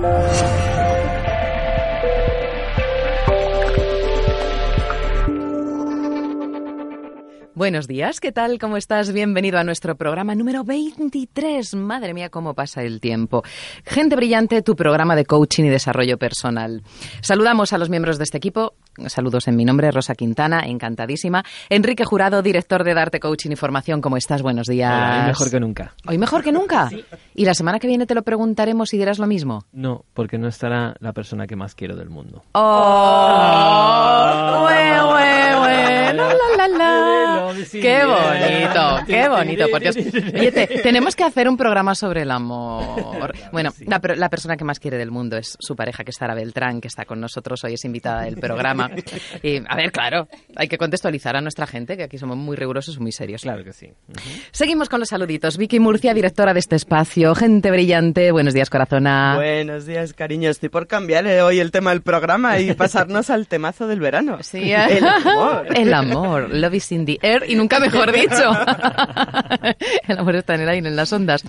[0.00, 0.57] 了。
[7.58, 8.60] Buenos días, ¿qué tal?
[8.60, 9.12] ¿Cómo estás?
[9.12, 11.74] Bienvenido a nuestro programa número 23.
[11.74, 13.42] Madre mía, cómo pasa el tiempo.
[13.84, 16.84] Gente brillante, tu programa de coaching y desarrollo personal.
[17.20, 18.74] Saludamos a los miembros de este equipo.
[19.08, 21.42] Saludos en mi nombre, Rosa Quintana, encantadísima.
[21.68, 24.00] Enrique Jurado, director de Darte Coaching y Formación.
[24.00, 24.40] ¿Cómo estás?
[24.40, 24.92] Buenos días.
[24.92, 25.94] Hola, hoy mejor que nunca.
[26.06, 26.90] ¿Hoy mejor que nunca?
[27.34, 29.64] ¿Y la semana que viene te lo preguntaremos y dirás lo mismo?
[29.72, 32.44] No, porque no estará la persona que más quiero del mundo.
[32.52, 32.68] ¡Oh!
[36.68, 37.17] La,
[37.72, 38.98] ¡Qué bonito!
[39.06, 39.66] ¡Qué bonito!
[39.70, 43.34] Porque, oye, te- tenemos que hacer un programa sobre el amor.
[43.52, 46.16] Bueno, la, per- la persona que más quiere del mundo es su pareja, que es
[46.16, 48.90] Sara Beltrán, que está con nosotros hoy, es invitada del programa.
[49.42, 52.96] Y, a ver, claro, hay que contextualizar a nuestra gente, que aquí somos muy rigurosos
[52.96, 53.42] y muy serios.
[53.42, 53.92] Claro que sí.
[54.50, 55.56] Seguimos con los saluditos.
[55.56, 57.34] Vicky Murcia, directora de este espacio.
[57.34, 58.30] Gente brillante.
[58.32, 59.34] Buenos días, corazona.
[59.36, 60.50] Buenos días, cariño.
[60.50, 64.38] Estoy por cambiar eh, hoy el tema del programa y pasarnos al temazo del verano.
[64.42, 65.66] Sí, El amor.
[65.74, 66.52] El amor.
[66.54, 68.52] Love is in the air y nunca mejor dicho.
[70.08, 71.42] El amor está en el aire, en las ondas.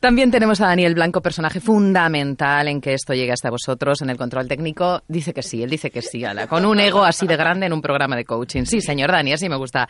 [0.00, 4.16] También tenemos a Daniel Blanco, personaje fundamental en que esto llegue hasta vosotros en el
[4.16, 5.02] control técnico.
[5.08, 7.72] Dice que sí, él dice que sí, ala, con un ego así de grande en
[7.72, 8.64] un programa de coaching.
[8.64, 9.88] Sí, señor Dani, así me gusta.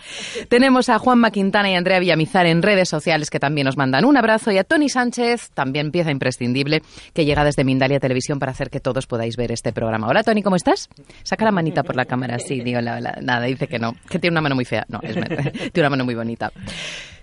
[0.49, 4.17] Tenemos a Juan Quintana y Andrea Villamizar en redes sociales que también nos mandan un
[4.17, 6.83] abrazo y a Tony Sánchez, también pieza imprescindible,
[7.13, 10.09] que llega desde Mindalia Televisión para hacer que todos podáis ver este programa.
[10.09, 10.89] Hola Tony, ¿cómo estás?
[11.23, 14.19] Saca la manita por la cámara, sí, digo, la- la- nada, dice que no, que
[14.19, 14.85] tiene una mano muy fea.
[14.89, 15.17] No, es,
[15.73, 16.53] tiene una mano muy bonita.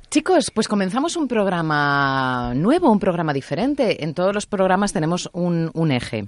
[0.09, 4.03] Chicos, pues comenzamos un programa nuevo, un programa diferente.
[4.03, 6.27] En todos los programas tenemos un, un eje.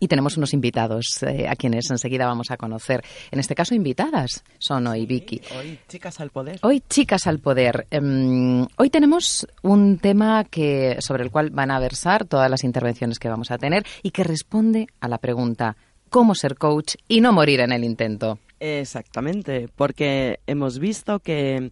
[0.00, 3.02] Y tenemos unos invitados eh, a quienes enseguida vamos a conocer.
[3.30, 5.40] En este caso, invitadas son hoy Vicky.
[5.56, 6.58] Hoy, chicas al poder.
[6.62, 7.86] Hoy, chicas al poder.
[7.90, 13.18] Em, hoy tenemos un tema que, sobre el cual van a versar todas las intervenciones
[13.18, 15.76] que vamos a tener y que responde a la pregunta
[16.14, 18.38] ¿cómo ser coach y no morir en el intento?
[18.60, 21.70] Exactamente, porque hemos visto que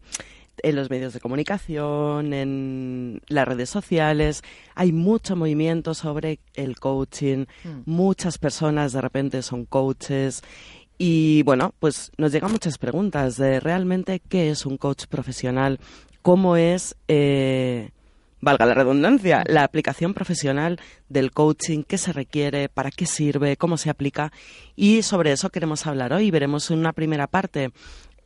[0.63, 4.43] en los medios de comunicación, en las redes sociales,
[4.75, 7.47] hay mucho movimiento sobre el coaching.
[7.85, 10.43] Muchas personas de repente son coaches.
[10.99, 15.81] Y bueno, pues nos llegan muchas preguntas de realmente qué es un coach profesional,
[16.23, 17.91] cómo es, eh,
[18.43, 23.79] valga la redundancia, la aplicación profesional del coaching, qué se requiere, para qué sirve, cómo
[23.79, 24.33] se aplica.
[24.77, 26.31] Y sobre eso queremos hablar hoy.
[26.31, 27.71] Veremos una primera parte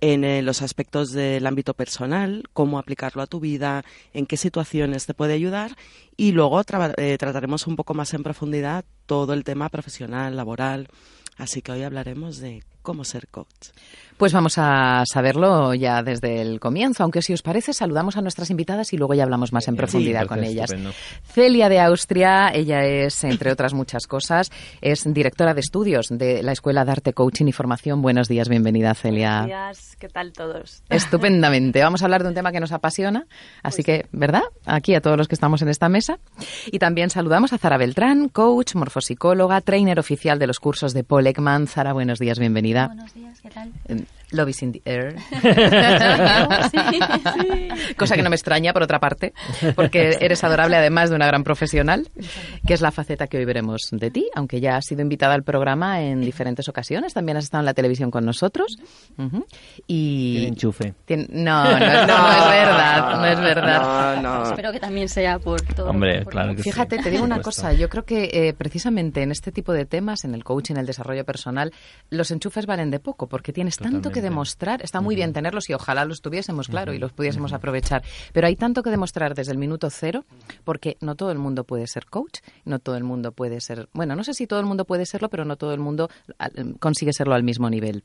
[0.00, 5.06] en eh, los aspectos del ámbito personal, cómo aplicarlo a tu vida, en qué situaciones
[5.06, 5.76] te puede ayudar
[6.16, 10.88] y luego eh, trataremos un poco más en profundidad todo el tema profesional, laboral.
[11.36, 13.72] Así que hoy hablaremos de cómo ser coach.
[14.16, 18.48] Pues vamos a saberlo ya desde el comienzo, aunque si os parece saludamos a nuestras
[18.48, 20.70] invitadas y luego ya hablamos más en profundidad con ellas.
[20.70, 20.92] estupendo.
[21.24, 26.52] Celia de Austria, ella es, entre otras muchas cosas, es directora de estudios de la
[26.52, 28.00] Escuela de Arte, Coaching y Formación.
[28.00, 29.40] Buenos días, bienvenida Celia.
[29.40, 30.82] Buenos días, ¿qué tal todos?
[30.88, 31.82] Estupendamente.
[31.82, 33.26] Vamos a hablar de un tema que nos apasiona,
[33.62, 34.44] así que, ¿verdad?
[34.64, 36.20] Aquí a todos los que estamos en esta mesa.
[36.72, 41.26] Y también saludamos a Zara Beltrán, coach, morfosicóloga, trainer oficial de los cursos de Paul
[41.26, 41.66] Ekman.
[41.66, 42.75] Zara, buenos días, bienvenida.
[42.84, 43.72] Buenos días, ¿qué tal?
[44.32, 45.16] Love is in the air.
[46.70, 46.78] Sí,
[47.40, 47.94] sí.
[47.96, 49.32] Cosa que no me extraña, por otra parte,
[49.74, 52.08] porque eres adorable además de una gran profesional,
[52.66, 55.42] que es la faceta que hoy veremos de ti, aunque ya has sido invitada al
[55.42, 58.76] programa en diferentes ocasiones, también has estado en la televisión con nosotros.
[59.18, 59.46] Ujú.
[59.86, 60.32] Y...
[60.34, 60.94] Tiene enchufe.
[61.06, 64.16] Tien- No, no, es- no es verdad, no es verdad.
[64.22, 64.42] No, no.
[64.50, 65.90] Espero que también sea por todo.
[65.90, 66.70] Hombre, por- claro que sí.
[66.70, 70.24] Fíjate, te digo una cosa, yo creo que eh, precisamente en este tipo de temas,
[70.24, 71.72] en el coaching, en el desarrollo personal,
[72.10, 75.74] los enchufes valen de poco, porque tienes tanto que demostrar, está muy bien tenerlos y
[75.74, 78.02] ojalá los tuviésemos, claro, y los pudiésemos aprovechar,
[78.32, 80.24] pero hay tanto que demostrar desde el minuto cero,
[80.64, 84.16] porque no todo el mundo puede ser coach, no todo el mundo puede ser, bueno,
[84.16, 86.08] no sé si todo el mundo puede serlo, pero no todo el mundo
[86.80, 88.04] consigue serlo al mismo nivel.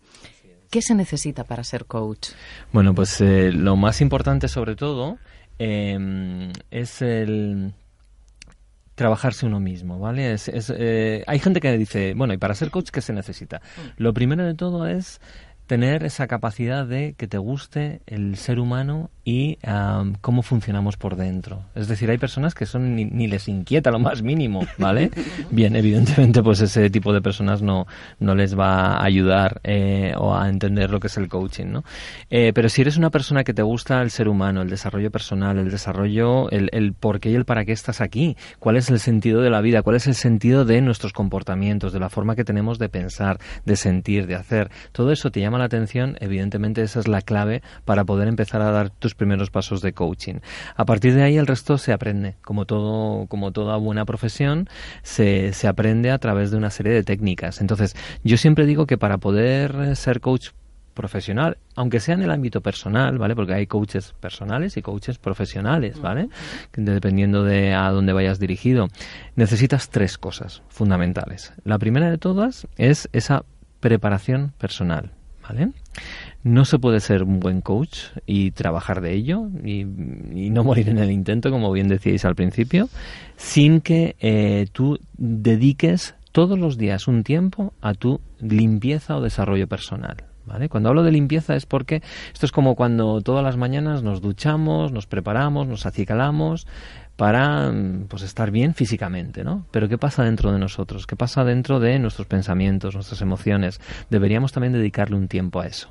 [0.69, 2.31] ¿Qué se necesita para ser coach?
[2.73, 5.17] Bueno, pues eh, lo más importante sobre todo
[5.59, 7.73] eh, es el
[8.95, 10.33] trabajarse uno mismo, ¿vale?
[10.33, 13.61] Es, es, eh, hay gente que dice, bueno, y para ser coach, ¿qué se necesita?
[13.97, 15.19] Lo primero de todo es
[15.71, 21.15] tener esa capacidad de que te guste el ser humano y am, cómo funcionamos por
[21.15, 21.63] dentro.
[21.75, 25.11] Es decir, hay personas que son ni, ni les inquieta lo más mínimo, ¿vale?
[25.49, 27.87] Bien, evidentemente, pues ese tipo de personas no,
[28.19, 31.85] no les va a ayudar eh, o a entender lo que es el coaching, ¿no?
[32.29, 35.57] Eh, pero si eres una persona que te gusta el ser humano, el desarrollo personal,
[35.57, 38.99] el desarrollo, el, el por qué y el para qué estás aquí, cuál es el
[38.99, 42.43] sentido de la vida, cuál es el sentido de nuestros comportamientos, de la forma que
[42.43, 46.99] tenemos de pensar, de sentir, de hacer, todo eso te llama la atención, evidentemente esa
[46.99, 50.39] es la clave para poder empezar a dar tus primeros pasos de coaching.
[50.75, 54.67] A partir de ahí el resto se aprende, como todo, como toda buena profesión,
[55.03, 57.61] se, se aprende a través de una serie de técnicas.
[57.61, 60.49] Entonces, yo siempre digo que para poder ser coach
[60.93, 63.35] profesional, aunque sea en el ámbito personal, ¿vale?
[63.35, 66.29] Porque hay coaches personales y coaches profesionales, ¿vale?
[66.73, 68.87] Dependiendo de a dónde vayas dirigido.
[69.35, 71.53] Necesitas tres cosas fundamentales.
[71.63, 73.45] La primera de todas es esa
[73.79, 75.11] preparación personal,
[75.51, 75.71] ¿vale?
[76.43, 80.97] No se puede ser un buen coach y trabajar de ello y, no morir en
[80.97, 82.89] el intento, como bien decíais al principio,
[83.35, 89.67] sin que eh, tú dediques todos los días un tiempo a tu limpieza o desarrollo
[89.67, 90.17] personal.
[90.43, 90.69] ¿Vale?
[90.69, 92.01] Cuando hablo de limpieza es porque
[92.33, 96.65] esto es como cuando todas las mañanas nos duchamos, nos preparamos, nos acicalamos
[97.21, 99.67] para mm, pues estar bien físicamente, ¿no?
[99.69, 101.05] Pero ¿qué pasa dentro de nosotros?
[101.05, 103.79] ¿Qué pasa dentro de nuestros pensamientos, nuestras emociones?
[104.09, 105.89] Deberíamos también dedicarle un tiempo a eso.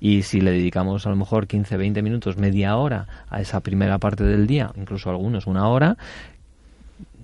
[0.00, 3.98] Y si le dedicamos a lo mejor 15, 20 minutos, media hora a esa primera
[3.98, 5.96] parte del día, incluso algunos una hora,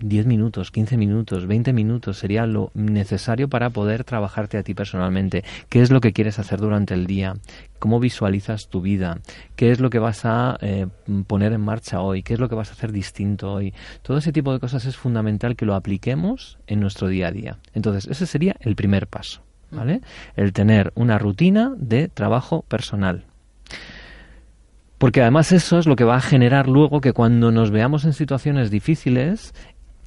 [0.02, 5.44] 10 minutos, 15 minutos, 20 minutos sería lo necesario para poder trabajarte a ti personalmente.
[5.68, 7.34] ¿Qué es lo que quieres hacer durante el día?
[7.78, 9.18] ¿Cómo visualizas tu vida?
[9.56, 10.86] ¿Qué es lo que vas a eh,
[11.26, 12.22] poner en marcha hoy?
[12.22, 13.74] ¿Qué es lo que vas a hacer distinto hoy?
[14.02, 17.58] Todo ese tipo de cosas es fundamental que lo apliquemos en nuestro día a día.
[17.74, 20.00] Entonces, ese sería el primer paso, ¿vale?
[20.36, 23.24] El tener una rutina de trabajo personal.
[25.00, 28.12] Porque además eso es lo que va a generar luego que cuando nos veamos en
[28.12, 29.54] situaciones difíciles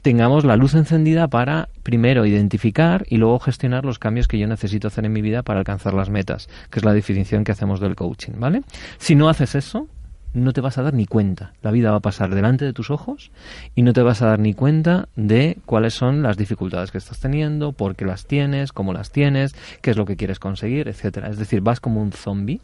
[0.04, 4.90] tengamos la luz encendida para primero identificar y luego gestionar los cambios que yo necesito
[4.90, 7.96] hacer en mi vida para alcanzar las metas, que es la definición que hacemos del
[7.96, 8.64] coaching, ¿vale?
[8.98, 9.88] Si no haces eso,
[10.34, 11.54] no te vas a dar ni cuenta.
[11.62, 13.32] La vida va a pasar delante de tus ojos
[13.76, 17.22] y no te vas a dar ni cuenta de cuáles son las dificultades que estás
[17.22, 21.30] teniendo, por qué las tienes, cómo las tienes, qué es lo que quieres conseguir, etcétera.
[21.30, 22.60] Es decir, vas como un zombie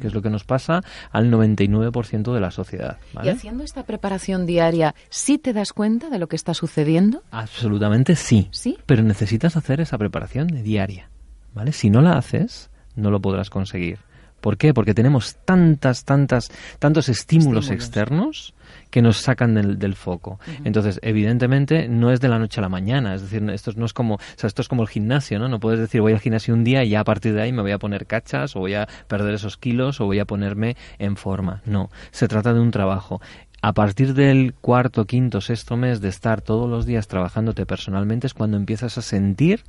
[0.00, 2.98] que es lo que nos pasa al 99% de la sociedad.
[3.12, 3.28] ¿vale?
[3.28, 7.22] Y haciendo esta preparación diaria, ¿sí te das cuenta de lo que está sucediendo?
[7.30, 8.48] Absolutamente sí.
[8.50, 8.78] ¿Sí?
[8.86, 11.10] Pero necesitas hacer esa preparación de diaria.
[11.54, 11.72] ¿Vale?
[11.72, 13.98] Si no la haces, no lo podrás conseguir.
[14.40, 14.74] ¿Por qué?
[14.74, 17.70] Porque tenemos tantas, tantas, tantos estímulos, Estímulos.
[17.70, 18.54] externos
[18.90, 20.38] que nos sacan del, del foco.
[20.64, 23.14] Entonces, evidentemente, no es de la noche a la mañana.
[23.14, 25.48] Es decir, esto no es como, o sea, esto es como el gimnasio, ¿no?
[25.48, 27.62] No puedes decir voy al gimnasio un día y ya a partir de ahí me
[27.62, 31.16] voy a poner cachas o voy a perder esos kilos o voy a ponerme en
[31.16, 31.62] forma.
[31.64, 33.20] No, se trata de un trabajo.
[33.64, 38.34] A partir del cuarto, quinto, sexto mes de estar todos los días trabajándote personalmente es
[38.34, 39.62] cuando empiezas a sentir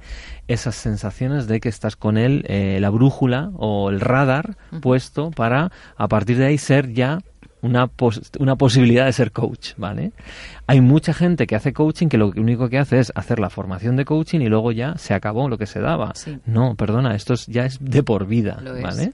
[0.48, 5.72] esas sensaciones de que estás con él, eh, la brújula o el radar puesto para
[5.96, 7.20] a partir de ahí ser ya
[7.64, 10.12] una, pos- una posibilidad de ser coach, ¿vale?
[10.68, 13.96] Hay mucha gente que hace coaching que lo único que hace es hacer la formación
[13.96, 16.12] de coaching y luego ya se acabó lo que se daba.
[16.16, 16.38] Sí.
[16.46, 18.84] No, perdona, esto es- ya es de por vida, Lo es.
[18.84, 19.14] ¿vale?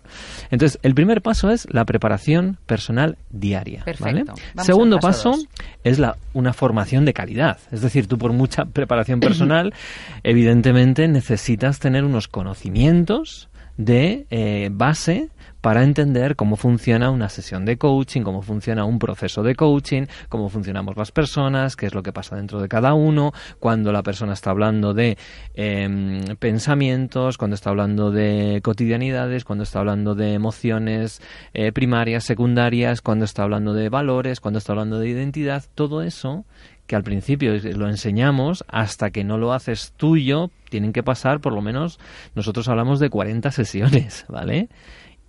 [0.52, 4.26] Entonces, el primer paso es la preparación personal diaria, ¿vale?
[4.26, 4.34] Perfecto.
[4.64, 5.44] Segundo paso paso
[5.84, 7.58] es la, una formación de calidad.
[7.72, 9.74] Es decir, tú por mucha preparación personal,
[10.24, 13.50] evidentemente necesitas tener unos conocimientos
[13.80, 15.30] de eh, base
[15.62, 20.50] para entender cómo funciona una sesión de coaching, cómo funciona un proceso de coaching, cómo
[20.50, 24.34] funcionamos las personas, qué es lo que pasa dentro de cada uno, cuando la persona
[24.34, 25.18] está hablando de
[25.54, 31.22] em, pensamientos, cuando está hablando de cotidianidades, cuando está hablando de emociones
[31.54, 36.46] eh, primarias, secundarias, cuando está hablando de valores, cuando está hablando de identidad, todo eso
[36.90, 41.54] que al principio lo enseñamos hasta que no lo haces tuyo, tienen que pasar por
[41.54, 42.00] lo menos,
[42.34, 44.70] nosotros hablamos de 40 sesiones, ¿vale?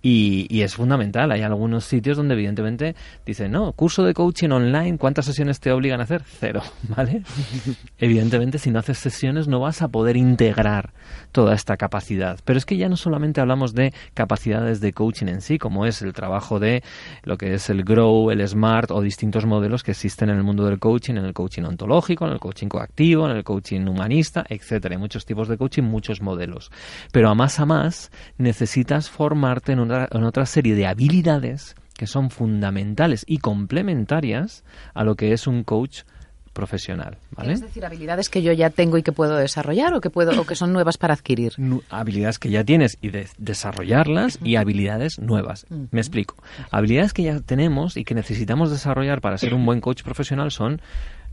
[0.01, 1.31] Y, es fundamental.
[1.31, 5.99] Hay algunos sitios donde evidentemente dicen, no, curso de coaching online, ¿cuántas sesiones te obligan
[5.99, 6.23] a hacer?
[6.25, 7.23] Cero, ¿vale?
[7.97, 10.93] evidentemente si no haces sesiones no vas a poder integrar
[11.31, 12.39] toda esta capacidad.
[12.45, 16.01] Pero es que ya no solamente hablamos de capacidades de coaching en sí, como es
[16.01, 16.83] el trabajo de
[17.23, 20.65] lo que es el Grow, el Smart o distintos modelos que existen en el mundo
[20.65, 24.95] del coaching, en el coaching ontológico, en el coaching coactivo, en el coaching humanista, etcétera.
[24.95, 26.71] Hay muchos tipos de coaching, muchos modelos.
[27.11, 29.79] Pero a más a más necesitas formarte en
[30.11, 35.63] en otra serie de habilidades que son fundamentales y complementarias a lo que es un
[35.63, 36.01] coach
[36.51, 37.53] profesional, ¿vale?
[37.53, 40.45] Es decir, habilidades que yo ya tengo y que puedo desarrollar o que puedo o
[40.45, 41.53] que son nuevas para adquirir.
[41.89, 45.65] Habilidades que ya tienes y de desarrollarlas y habilidades nuevas.
[45.69, 46.35] Me explico.
[46.71, 50.81] Habilidades que ya tenemos y que necesitamos desarrollar para ser un buen coach profesional son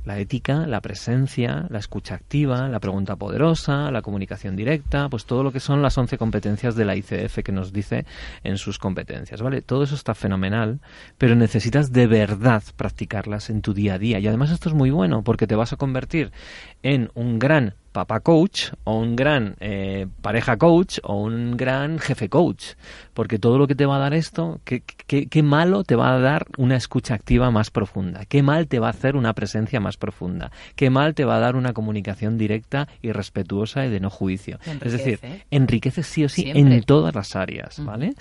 [0.08, 5.42] la ética, la presencia, la escucha activa, la pregunta poderosa, la comunicación directa, pues todo
[5.42, 8.06] lo que son las 11 competencias de la ICF que nos dice
[8.42, 9.60] en sus competencias, ¿vale?
[9.60, 10.80] Todo eso está fenomenal,
[11.18, 14.18] pero necesitas de verdad practicarlas en tu día a día.
[14.18, 16.32] Y además esto es muy bueno porque te vas a convertir
[16.82, 22.28] en un gran papá coach o un gran eh, pareja coach o un gran jefe
[22.28, 22.74] coach.
[23.12, 26.14] Porque todo lo que te va a dar esto, qué, qué- qué malo te va
[26.14, 29.80] a dar una escucha activa más profunda, qué mal te va a hacer una presencia
[29.80, 33.98] más profunda, qué mal te va a dar una comunicación directa y respetuosa y de
[33.98, 34.60] no juicio.
[34.84, 35.18] Es decir,
[35.50, 36.76] enriquece sí o sí Siempre.
[36.76, 38.14] en todas las áreas, ¿vale?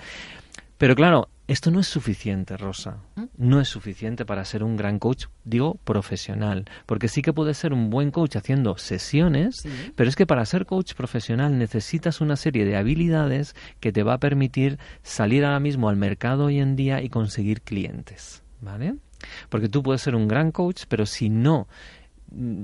[0.76, 2.98] Pero claro, esto no es suficiente, Rosa.
[3.38, 6.66] No es suficiente para ser un gran coach, digo, profesional.
[6.84, 10.66] Porque sí que puedes ser un buen coach haciendo sesiones, pero es que para ser
[10.66, 15.88] coach profesional necesitas una serie de habilidades que te va a permitir salir ahora mismo
[15.88, 18.96] al mercado hoy en día y conseguir clientes, ¿vale?
[19.48, 21.97] Porque tú puedes ser un gran coach, pero si no mm,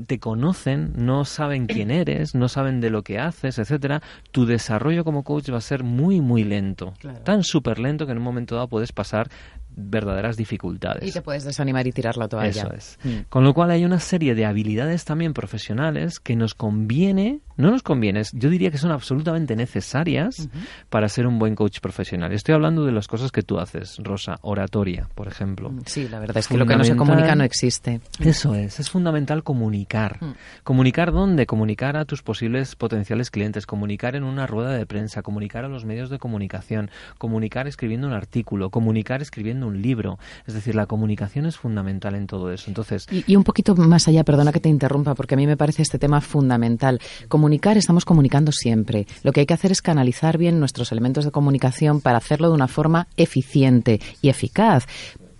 [0.07, 5.05] te conocen, no saben quién eres, no saben de lo que haces, etcétera, tu desarrollo
[5.05, 7.21] como coach va a ser muy muy lento, Claro.
[7.21, 9.29] tan súper lento que en un momento dado puedes pasar
[9.77, 11.09] verdaderas dificultades.
[11.09, 12.49] Y te puedes desanimar y tirar la toalla.
[12.49, 12.99] Eso es.
[13.03, 13.23] Mm.
[13.29, 17.83] Con lo cual hay una serie de habilidades también profesionales que nos conviene, no nos
[17.83, 20.49] conviene, es- yo diría que son absolutamente necesarias
[20.91, 22.33] para ser un buen coach profesional.
[22.33, 25.73] Estoy hablando de las cosas que tú haces, Rosa, oratoria, por ejemplo.
[25.87, 28.01] Sí, la verdad es que lo que no se comunica no existe.
[28.21, 30.19] Eso es, es fundamental comunicar.
[30.23, 30.35] Mm.
[30.65, 31.47] ¿Comunicar dónde?
[31.47, 35.85] Comunicar a tus posibles potenciales clientes, comunicar en una rueda de prensa, comunicar a los
[35.85, 40.19] medios de comunicación, comunicar escribiendo un artículo, comunicar escribiendo un libro.
[40.47, 42.65] Es decir, la comunicación es fundamental en todo eso.
[42.69, 45.57] Entonces, Y, y un poquito más allá, perdona que te interrumpa, porque a mí me
[45.57, 47.01] parece este tema fundamental.
[47.45, 49.07] Comunicar, estamos comunicando siempre.
[49.23, 52.55] Lo que hay que hacer es canalizar bien nuestros elementos de comunicación para hacerlo de
[52.55, 54.87] una forma eficiente y eficaz.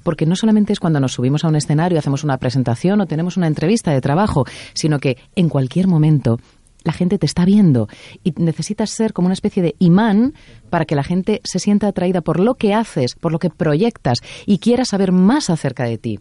[0.03, 3.39] Porque no solamente es cuando nos subimos a un escenario, hacemos una presentación o tenemos
[3.39, 4.45] una entrevista de trabajo,
[4.75, 6.39] sino que en cualquier momento
[6.83, 7.89] la gente te está viendo
[8.23, 10.35] y necesitas ser como una especie de imán
[10.69, 14.19] para que la gente se sienta atraída por lo que haces, por lo que proyectas
[14.45, 16.19] y quiera saber más acerca de ti.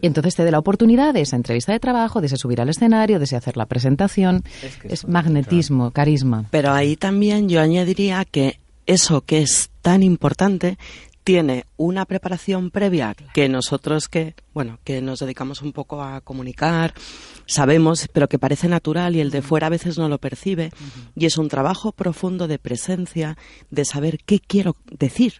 [0.00, 2.68] Y entonces te dé la oportunidad de esa entrevista de trabajo, de ese subir al
[2.68, 4.42] escenario, de ese hacer la presentación.
[4.62, 6.46] Es que Es eso, magnetismo, carisma.
[6.50, 10.78] Pero ahí también yo añadiría que eso que es tan importante
[11.22, 16.94] tiene una preparación previa que nosotros que, bueno, que nos dedicamos un poco a comunicar,
[17.46, 20.72] sabemos, pero que parece natural y el de fuera a veces no lo percibe.
[21.14, 23.36] Y es un trabajo profundo de presencia,
[23.70, 25.34] de saber qué quiero decir,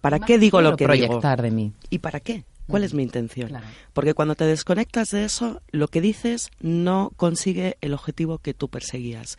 [0.00, 1.72] para qué digo lo que digo proyectar de mí.
[1.90, 2.44] y para qué.
[2.66, 3.48] ¿Cuál es mi intención?
[3.48, 3.66] Claro.
[3.92, 8.68] Porque cuando te desconectas de eso, lo que dices no consigue el objetivo que tú
[8.68, 9.36] perseguías.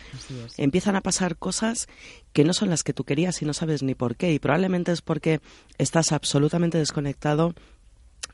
[0.58, 1.88] Empiezan a pasar cosas
[2.34, 4.32] que no son las que tú querías y no sabes ni por qué.
[4.32, 5.41] Y probablemente es porque
[5.77, 7.55] estás absolutamente desconectado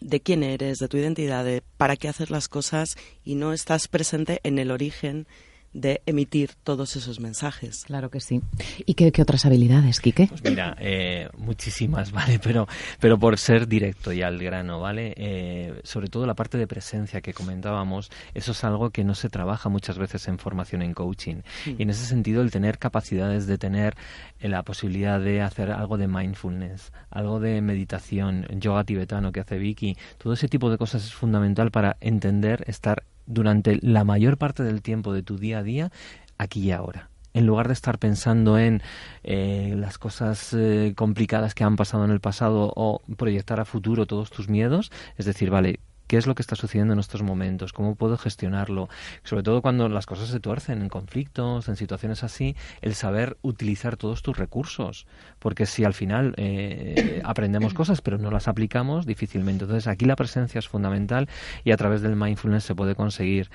[0.01, 3.87] de quién eres, de tu identidad, de para qué hacer las cosas y no estás
[3.87, 5.27] presente en el origen
[5.73, 7.85] de emitir todos esos mensajes.
[7.85, 8.41] Claro que sí.
[8.85, 10.27] ¿Y qué, qué otras habilidades, Quique?
[10.27, 12.39] Pues mira, eh, muchísimas, ¿vale?
[12.39, 12.67] Pero,
[12.99, 15.13] pero por ser directo y al grano, ¿vale?
[15.17, 19.29] Eh, sobre todo la parte de presencia que comentábamos, eso es algo que no se
[19.29, 21.41] trabaja muchas veces en formación en coaching.
[21.65, 23.95] Y en ese sentido, el tener capacidades de tener
[24.39, 29.57] eh, la posibilidad de hacer algo de mindfulness, algo de meditación, yoga tibetano que hace
[29.57, 34.63] Vicky, todo ese tipo de cosas es fundamental para entender, estar durante la mayor parte
[34.63, 35.91] del tiempo de tu día a día
[36.37, 37.09] aquí y ahora.
[37.33, 38.81] En lugar de estar pensando en
[39.23, 44.05] eh, las cosas eh, complicadas que han pasado en el pasado o proyectar a futuro
[44.05, 45.79] todos tus miedos, es decir, vale,
[46.11, 47.71] ¿qué es lo que está sucediendo en estos momentos?
[47.71, 48.89] ¿Cómo puedo gestionarlo?
[49.23, 53.95] Sobre todo cuando las cosas se tuercen en conflictos, en situaciones así, el saber utilizar
[53.95, 55.07] todos tus recursos,
[55.39, 59.63] porque si al final eh, aprendemos cosas pero no las aplicamos, difícilmente.
[59.63, 61.29] Entonces aquí la presencia es fundamental
[61.63, 63.49] y a través del mindfulness se puede conseguir.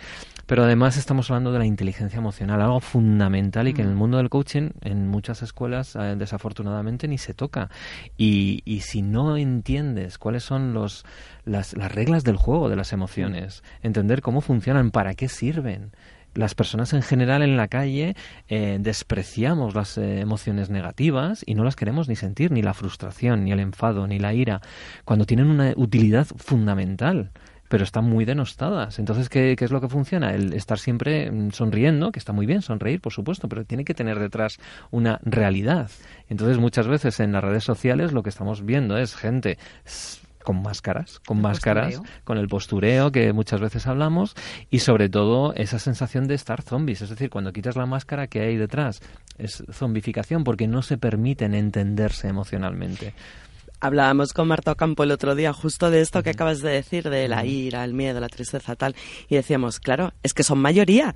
[0.46, 4.16] Pero además estamos hablando de la inteligencia emocional, algo fundamental y que en el mundo
[4.16, 7.68] del coaching, en muchas escuelas, eh, desafortunadamente ni se toca.
[8.16, 11.04] Y, y si no entiendes cuáles son los,
[11.44, 15.90] las, las reglas del juego de las emociones, entender cómo funcionan, para qué sirven,
[16.34, 18.14] las personas en general en la calle
[18.48, 23.44] eh, despreciamos las eh, emociones negativas y no las queremos ni sentir, ni la frustración,
[23.44, 24.60] ni el enfado, ni la ira,
[25.04, 27.32] cuando tienen una utilidad fundamental
[27.68, 29.00] pero están muy denostadas.
[29.00, 30.32] Entonces, ¿qué, ¿qué, es lo que funciona?
[30.32, 33.92] El estar siempre mm, sonriendo, que está muy bien sonreír, por supuesto, pero tiene que
[33.92, 34.58] tener detrás
[34.92, 35.90] una realidad.
[36.28, 39.58] Entonces, muchas veces en las redes sociales lo que estamos viendo es gente
[40.46, 42.20] con máscaras, con El máscaras, postureo.
[42.22, 44.36] con el postureo que muchas veces hablamos
[44.70, 48.42] y sobre todo esa sensación de estar zombies, es decir, cuando quitas la máscara que
[48.42, 49.00] hay detrás
[49.38, 53.12] es zombificación porque no se permiten entenderse emocionalmente.
[53.80, 57.26] Hablábamos con Marta Ocampo el otro día justo de esto que acabas de decir, de
[57.26, 58.94] la ira, el miedo, la tristeza, tal.
[59.28, 61.14] Y decíamos, claro, es que son mayoría.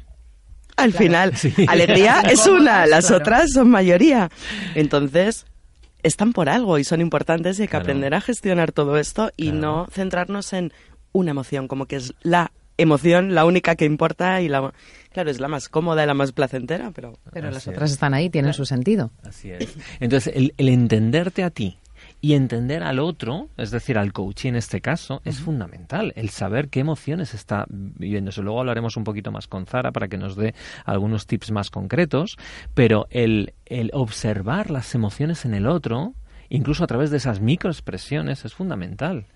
[0.77, 1.55] Al final, Sí.
[1.69, 3.23] alegría es una, las Claro.
[3.23, 4.29] otras son mayoría.
[4.75, 5.47] Entonces,
[6.03, 7.85] están por algo y son importantes y hay que Claro.
[7.85, 9.59] aprender a gestionar todo esto y Claro.
[9.61, 10.73] no centrarnos en
[11.13, 14.73] una emoción, como que es la emoción la única que importa y la
[15.13, 17.95] claro es la más cómoda y la más placentera pero Pero las otras es.
[17.95, 19.11] están ahí, tienen su sentido.
[19.23, 19.69] Así es.
[20.01, 21.77] Entonces, el, el entenderte a ti
[22.21, 26.13] y entender al otro, es decir, al coach en este caso, es fundamental.
[26.17, 28.31] El saber qué emociones está viviendo.
[28.43, 32.37] Luego hablaremos un poquito más con Zara para que nos dé algunos tips más concretos,
[32.75, 36.15] pero el, el observar las emociones en el otro,
[36.49, 39.27] incluso a través de esas microexpresiones, es fundamental.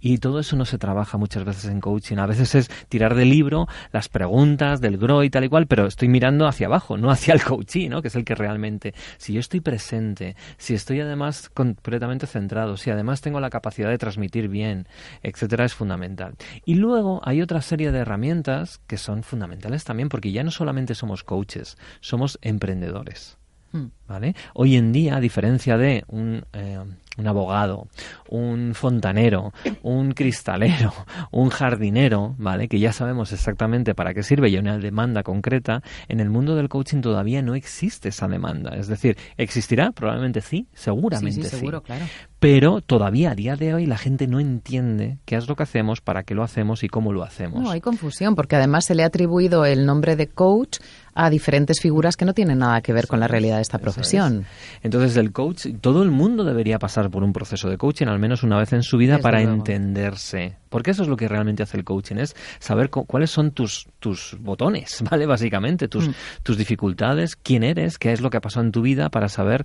[0.00, 2.18] Y todo eso no se trabaja muchas veces en coaching.
[2.18, 5.86] A veces es tirar del libro las preguntas del GRO y tal y cual, pero
[5.86, 8.02] estoy mirando hacia abajo, no hacia el coaching, ¿no?
[8.02, 12.90] que es el que realmente, si yo estoy presente, si estoy además completamente centrado, si
[12.90, 14.86] además tengo la capacidad de transmitir bien,
[15.22, 16.34] etcétera, es fundamental.
[16.64, 20.94] Y luego hay otra serie de herramientas que son fundamentales también, porque ya no solamente
[20.94, 23.38] somos coaches, somos emprendedores.
[23.76, 23.90] Mm.
[24.08, 24.34] ¿Vale?
[24.54, 26.78] Hoy en día, a diferencia de un, eh,
[27.18, 27.88] un abogado,
[28.28, 29.52] un fontanero,
[29.82, 30.92] un cristalero,
[31.32, 32.68] un jardinero, ¿vale?
[32.68, 36.54] Que ya sabemos exactamente para qué sirve y hay una demanda concreta, en el mundo
[36.54, 38.76] del coaching todavía no existe esa demanda.
[38.76, 39.92] Es decir, ¿existirá?
[39.92, 42.04] Probablemente sí, seguramente sí, sí, seguro, claro.
[42.38, 46.00] Pero todavía a día de hoy la gente no entiende qué es lo que hacemos,
[46.00, 47.62] para qué lo hacemos y cómo lo hacemos.
[47.62, 50.78] No, hay confusión, porque además se le ha atribuido el nombre de coach
[51.18, 54.40] a diferentes figuras que no tienen nada que ver con la realidad de esta profesión.
[54.42, 54.84] es.
[54.84, 58.42] Entonces el coach, todo el mundo debería pasar por un proceso de coaching al menos
[58.42, 59.56] una vez en su vida Desde para luego.
[59.56, 60.56] entenderse.
[60.68, 63.86] Porque eso es lo que realmente hace el coaching, es saber cu- cuáles son tus,
[63.98, 65.24] tus botones, ¿vale?
[65.26, 66.12] Básicamente, tus, Mm.
[66.42, 69.64] tus dificultades, quién eres, qué es lo que ha pasado en tu vida para saber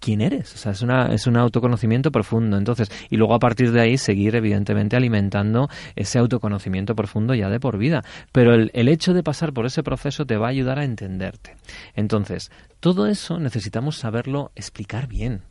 [0.00, 0.54] quién eres.
[0.54, 2.56] O sea, es, una, es un autoconocimiento profundo.
[2.56, 7.60] Entonces, y luego a partir de ahí seguir, evidentemente, alimentando ese autoconocimiento profundo ya de
[7.60, 8.04] por vida.
[8.32, 11.56] Pero el, el hecho de pasar por ese proceso te va a ayudar a entenderte.
[11.94, 12.50] Entonces,
[12.80, 15.42] todo eso necesitamos saberlo explicar bien.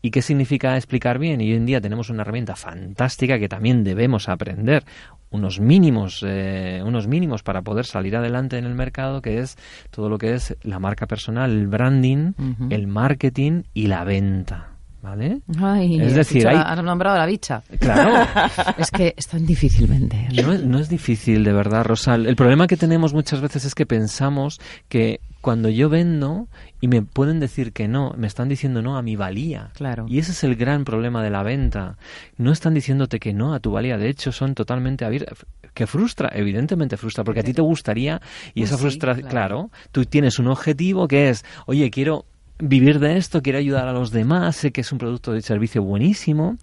[0.00, 1.40] ¿Y qué significa explicar bien?
[1.40, 4.84] Y hoy en día tenemos una herramienta fantástica que también debemos aprender
[5.30, 9.56] unos mínimos, eh, unos mínimos para poder salir adelante en el mercado, que es
[9.90, 12.32] todo lo que es la marca personal, el branding,
[12.70, 14.77] el marketing y la venta.
[15.00, 15.40] ¿Vale?
[15.60, 17.62] Ay, Es decir, dicho- hay- has nombrado a la bicha.
[17.78, 18.26] Claro.
[18.78, 20.32] Es que es tan difícil vender.
[20.44, 22.26] No es, no es difícil, de verdad, Rosal.
[22.26, 26.48] El problema que tenemos muchas veces es que pensamos que cuando yo vendo
[26.80, 29.70] y me pueden decir que no, me están diciendo no a mi valía.
[29.74, 30.06] Claro.
[30.08, 31.96] Y ese es el gran problema de la venta.
[32.36, 33.98] No están diciéndote que no a tu valía.
[33.98, 35.46] De hecho, son totalmente abiertos.
[35.74, 38.20] Que frustra, evidentemente frustra, porque a ti te gustaría
[38.52, 39.70] y Pues esa sí, frustración, claro.
[39.70, 42.24] claro, tú tienes un objetivo que es, oye, quiero
[42.58, 45.82] vivir de esto, quiero ayudar a los demás, sé que es un producto de servicio
[45.82, 46.56] buenísimo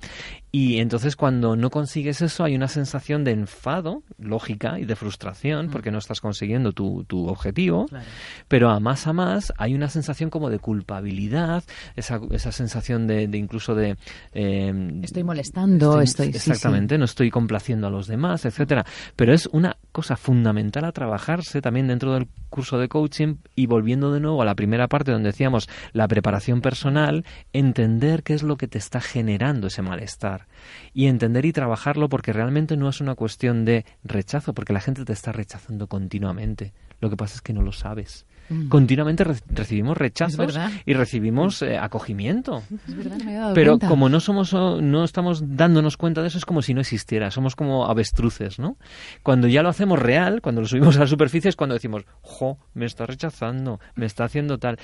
[0.58, 5.70] y entonces cuando no consigues eso hay una sensación de enfado, lógica, y de frustración
[5.70, 8.06] porque no estás consiguiendo tu, tu objetivo, Claro.
[8.48, 11.66] pero a más a más hay una sensación como de culpabilidad,
[11.98, 13.98] esa, esa sensación de, de incluso de...
[14.32, 16.28] eh, Estoy molestando, estoy...
[16.28, 16.52] sí, sí.
[16.52, 18.86] exactamente, no estoy complaciendo a los demás, etcétera.
[19.18, 24.14] Pero es una cosa fundamental a trabajarse también dentro del curso de coaching y volviendo
[24.14, 28.56] de nuevo a la primera parte donde decíamos la preparación personal, entender qué es lo
[28.56, 30.45] que te está generando ese malestar
[30.94, 35.06] y entender y trabajarlo porque realmente no es una cuestión de rechazo, porque la gente
[35.06, 36.74] te está rechazando continuamente.
[37.02, 38.26] Lo que pasa es que no lo sabes.
[38.48, 38.68] Mm.
[38.70, 42.62] Continuamente re- recibimos rechazos y recibimos eh, acogimiento.
[42.88, 43.18] Es verdad,
[43.50, 43.88] no Pero cuenta.
[43.90, 47.56] como no somos no estamos dándonos cuenta de eso es como si no existiera, somos
[47.56, 48.78] como avestruces, ¿no?
[49.24, 52.60] Cuando ya lo hacemos real, cuando lo subimos a la superficie es cuando decimos, "Jo,
[52.76, 54.78] me está rechazando, me está haciendo tal."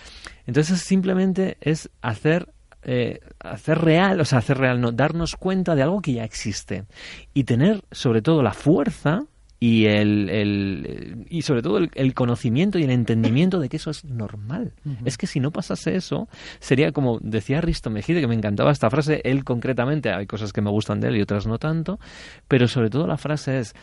[0.48, 2.50] Entonces simplemente es hacer
[2.84, 6.86] eh, hacer real, o sea, hacer real, no, darnos cuenta de algo que ya existe
[7.34, 9.24] y tener sobre todo la fuerza
[9.60, 13.92] y el, el- y sobre todo el, el conocimiento y el entendimiento de que eso
[13.92, 14.74] es normal.
[15.06, 16.28] Es que si no pasase eso,
[16.60, 20.62] sería como decía Risto Mejide, que me encantaba esta frase, él concretamente, hay cosas que
[20.62, 22.00] me gustan de él y otras no tanto,
[22.48, 23.76] pero sobre todo la frase es,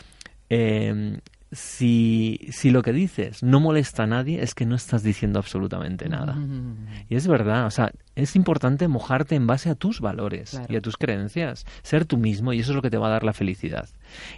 [0.50, 1.20] eh,
[1.52, 6.08] si, si lo que dices no molesta a nadie, es que no estás diciendo absolutamente
[6.08, 6.34] nada.
[6.34, 6.86] Mm.
[7.08, 10.66] Y es verdad, o sea, es importante mojarte en base a tus valores Claro.
[10.68, 13.10] y a tus creencias, ser tú mismo y eso es lo que te va a
[13.10, 13.88] dar la felicidad.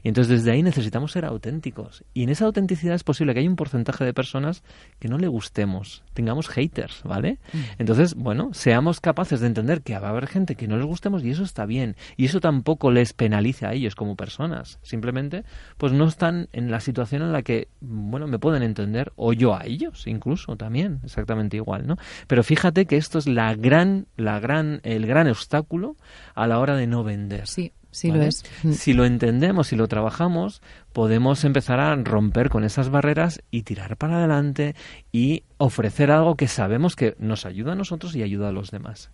[0.02, 2.04] Y entonces desde ahí necesitamos ser auténticos.
[2.14, 4.62] Y en esa autenticidad es posible que haya un porcentaje de personas
[4.98, 7.38] que no le gustemos, tengamos haters, ¿vale?
[7.52, 7.58] Mm.
[7.78, 11.24] Entonces, bueno, seamos capaces de entender que va a haber gente que no les gustemos
[11.24, 11.96] y eso está bien.
[12.16, 14.78] Y eso tampoco les penaliza a ellos como personas.
[14.82, 15.44] Simplemente,
[15.76, 19.54] pues no están en la situación en la que, bueno, me pueden entender, o yo
[19.54, 21.96] a ellos incluso también, exactamente igual, ¿no?
[22.26, 25.96] Pero fíjate que esto es la gran, la gran, el gran obstáculo
[26.34, 27.46] a la hora de no vender.
[27.46, 28.22] Sí, sí ¿vale?
[28.22, 28.44] lo es.
[28.62, 28.72] Mm.
[28.72, 33.96] Si lo entendemos, si lo trabajamos, podemos empezar a romper con esas barreras y tirar
[33.96, 34.74] para adelante
[35.12, 39.10] y ofrecer algo que sabemos que nos ayuda a nosotros y ayuda a los demás.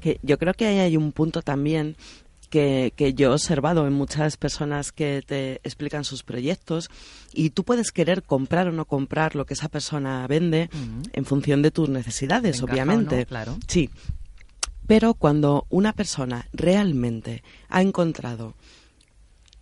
[0.00, 1.96] Que yo creo que ahí hay un punto también
[2.48, 6.90] que, que yo he observado en muchas personas que te explican sus proyectos
[7.32, 10.68] y tú puedes querer comprar o no comprar lo que esa persona vende
[11.12, 13.20] en función de tus necesidades, obviamente.
[13.20, 13.58] no, claro.
[13.68, 13.88] Sí.
[14.86, 18.54] Pero cuando una persona realmente ha encontrado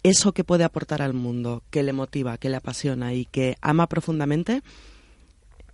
[0.02, 3.86] eso que puede aportar al mundo, que le motiva, que le apasiona y que ama
[3.88, 4.62] profundamente,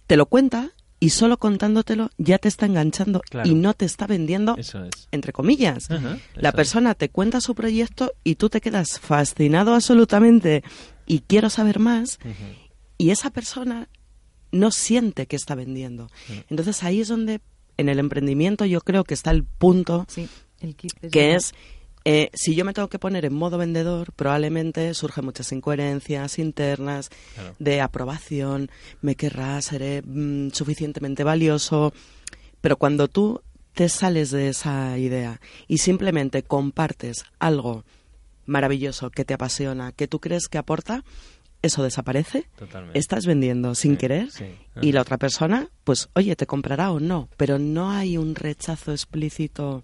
[0.06, 3.48] te lo cuenta y solo contándotelo ya te está enganchando Claro.
[3.48, 4.72] y no te está vendiendo, es.
[5.12, 5.90] entre comillas.
[5.90, 10.64] Ajá, La persona te cuenta su proyecto y tú te quedas fascinado absolutamente
[11.06, 12.18] y quiero saber más
[12.96, 13.88] y esa persona
[14.50, 16.10] no siente que está vendiendo.
[16.48, 17.40] Entonces ahí es donde
[17.76, 20.28] en el emprendimiento yo creo que está el punto Sí,
[20.60, 21.54] el kit es que es
[22.06, 27.08] eh, si yo me tengo que poner en modo vendedor, probablemente surgen muchas incoherencias internas
[27.34, 27.56] Claro.
[27.58, 31.94] de aprobación, me querrá, seré mm, suficientemente valioso,
[32.60, 33.40] pero cuando tú
[33.72, 37.84] te sales de esa idea y simplemente compartes algo
[38.44, 41.04] maravilloso que te apasiona, que tú crees que aporta,
[41.64, 42.98] eso desaparece, Totalmente.
[42.98, 44.44] estás vendiendo sin Sí, querer sí.
[44.80, 48.92] y la otra persona, pues oye, te comprará o no, pero no hay un rechazo
[48.92, 49.82] explícito.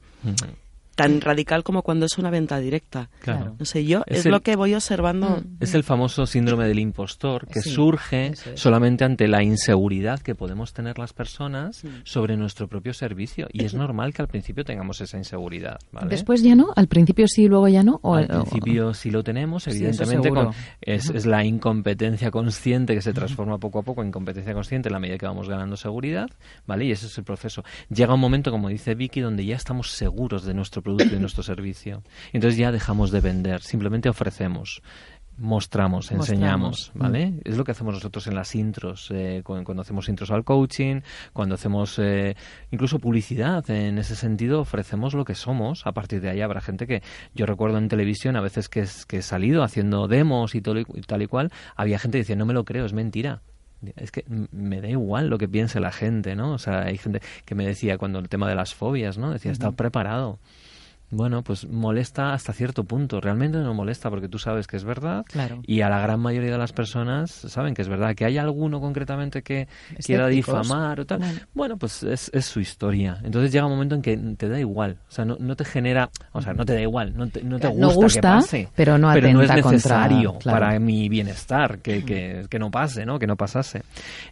[1.03, 3.11] Tan radical como cuando es una venta directa.
[3.21, 3.57] Claro.
[3.59, 5.29] No sé, yo Es es, el- lo que voy observando.
[5.31, 5.57] Mm.
[5.61, 8.45] Es el famoso síndrome del impostor que Sí, surge es.
[8.55, 13.49] solamente ante la inseguridad que podemos tener las personas sobre nuestro propio servicio.
[13.53, 15.79] Y es normal que al principio tengamos esa inseguridad.
[15.93, 16.09] ¿vale?
[16.09, 17.99] Después ya no, al principio sí, luego ya no.
[18.03, 23.03] O, al o- principio sí lo tenemos, evidentemente con- es, es la incompetencia consciente que
[23.03, 26.29] se transforma poco a poco en competencia consciente en la medida que vamos ganando seguridad,
[26.67, 26.85] ¿vale?
[26.87, 27.63] Y ese es el proceso.
[27.89, 31.42] Llega un momento, como dice Vicky, donde ya estamos seguros de nuestro producto y nuestro
[31.42, 32.03] servicio.
[32.33, 34.83] Entonces ya dejamos de vender, simplemente ofrecemos.
[35.38, 36.29] Mostramos, Mostramos.
[36.29, 37.33] enseñamos, ¿vale?
[37.44, 41.00] Es lo que hacemos nosotros en las intros, eh, cu- cuando hacemos intros al coaching,
[41.33, 42.37] cuando hacemos eh,
[42.70, 43.64] incluso publicidad.
[43.70, 45.87] En ese sentido, ofrecemos lo que somos.
[45.87, 47.03] A partir de ahí habrá gente que
[47.35, 50.79] yo recuerdo en televisión, a veces que, es- que he salido haciendo demos y, todo
[50.79, 53.40] y- y tal y cual, había gente que decía, no me lo creo, es mentira.
[53.96, 56.53] Es que me da igual lo que piense la gente, ¿no?
[56.53, 59.31] O sea, hay gente que me decía cuando el tema de las fobias, ¿no?
[59.31, 60.38] Decía, está preparado.
[61.11, 63.20] Bueno, pues molesta hasta cierto punto.
[63.20, 65.61] Realmente no molesta porque tú sabes que es verdad Claro.
[65.66, 68.14] y a la gran mayoría de las personas saben que es verdad.
[68.14, 69.68] Que hay alguno concretamente que
[70.05, 71.18] quiera difamar o tal.
[71.18, 71.40] Bueno.
[71.55, 73.18] Bueno, pues es, es su historia.
[73.25, 74.99] Entonces llega un momento en que te da igual.
[75.09, 76.11] O sea, no, no te genera...
[76.33, 77.16] O sea, no te da igual.
[77.16, 78.68] No te, no te No gusta, gusta, que pase.
[78.77, 80.59] pero no no es contra- necesario claro.
[80.61, 83.18] para mi bienestar que, que, que no pase, ¿no?
[83.18, 83.83] Que no pasase.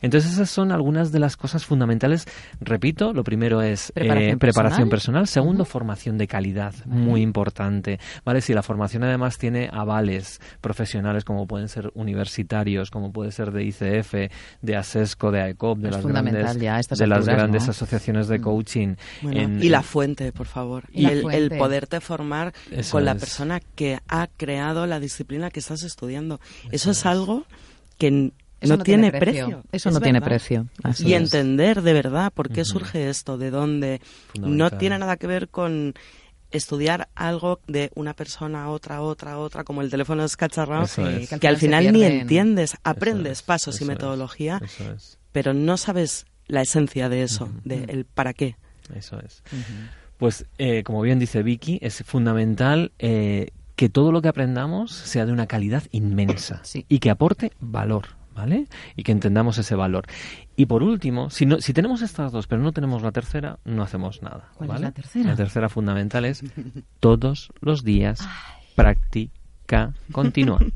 [0.00, 2.24] Entonces esas son algunas de las cosas fundamentales.
[2.60, 5.22] Repito, lo primero es Preparación eh, preparación personal.
[5.22, 5.26] personal.
[5.26, 7.98] Segundo, formación de calidad, muy importante.
[8.24, 8.40] ¿Vale?
[8.40, 13.64] Si la formación además tiene avales profesionales como pueden ser universitarios, como puede ser de
[13.64, 14.14] ICF,
[14.62, 17.64] de ASESCO, de AECOP, de Es las grandes, ya a estas de las alturas, grandes
[17.66, 17.70] ¿no?
[17.70, 18.94] asociaciones de coaching.
[19.22, 20.84] Bueno, en- y la en- fuente, por favor.
[20.92, 21.38] Y el, fuente.
[21.54, 26.40] el poderte formar Eso con la persona que ha creado la disciplina que estás estudiando.
[26.70, 27.44] Eso, es algo
[27.98, 29.62] que Eso no, tiene precio.
[29.72, 30.66] Eso Es no tiene precio.
[30.82, 31.20] Así Y es.
[31.22, 34.00] entender de verdad por qué surge esto, de dónde.
[34.40, 35.94] No tiene nada que ver con
[36.50, 41.22] estudiar algo de una persona a otra, otra, otra, como el teléfono escacharrado, Eso Sí,
[41.22, 41.28] es.
[41.28, 44.60] que al que al final ni entiendes, Eso aprendes es, pasos y es, metodología,
[45.32, 48.56] pero no sabes la esencia de eso, de el para qué.
[48.94, 49.42] Eso es.
[50.16, 55.26] Pues, eh, como bien dice Vicky, es fundamental eh, que todo lo que aprendamos sea
[55.26, 56.84] de una calidad inmensa Sí.
[56.88, 58.66] y que aporte valor, ¿vale?
[58.94, 60.06] Y que entendamos ese valor.
[60.56, 63.82] Y por último, si, no, si tenemos estas dos, pero no tenemos la tercera, no
[63.82, 64.50] hacemos nada.
[64.54, 65.30] ¿Cuál es la tercera?
[65.30, 66.44] La tercera fundamental es
[67.00, 68.26] todos los días
[68.76, 70.58] práctica continua.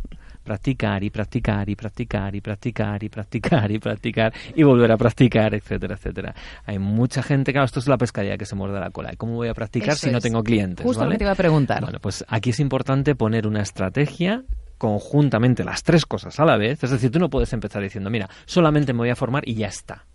[0.42, 5.54] Practicar y practicar y practicar y practicar y practicar y practicar y volver a practicar,
[5.54, 6.34] etcétera, etcétera.
[6.66, 9.12] Hay mucha gente, claro, esto es la pescadilla que se muerde la cola.
[9.12, 10.84] ¿Y ¿Cómo voy a practicar Eso si no tengo clientes?
[10.84, 11.14] Justo lo ¿vale?
[11.14, 11.80] que te iba a preguntar.
[11.80, 14.42] Bueno, pues aquí es importante poner una estrategia
[14.82, 16.82] conjuntamente las tres cosas a la vez.
[16.82, 19.68] Es decir, tú no puedes empezar diciendo, mira, solamente me voy a formar y ya
[19.68, 20.06] está.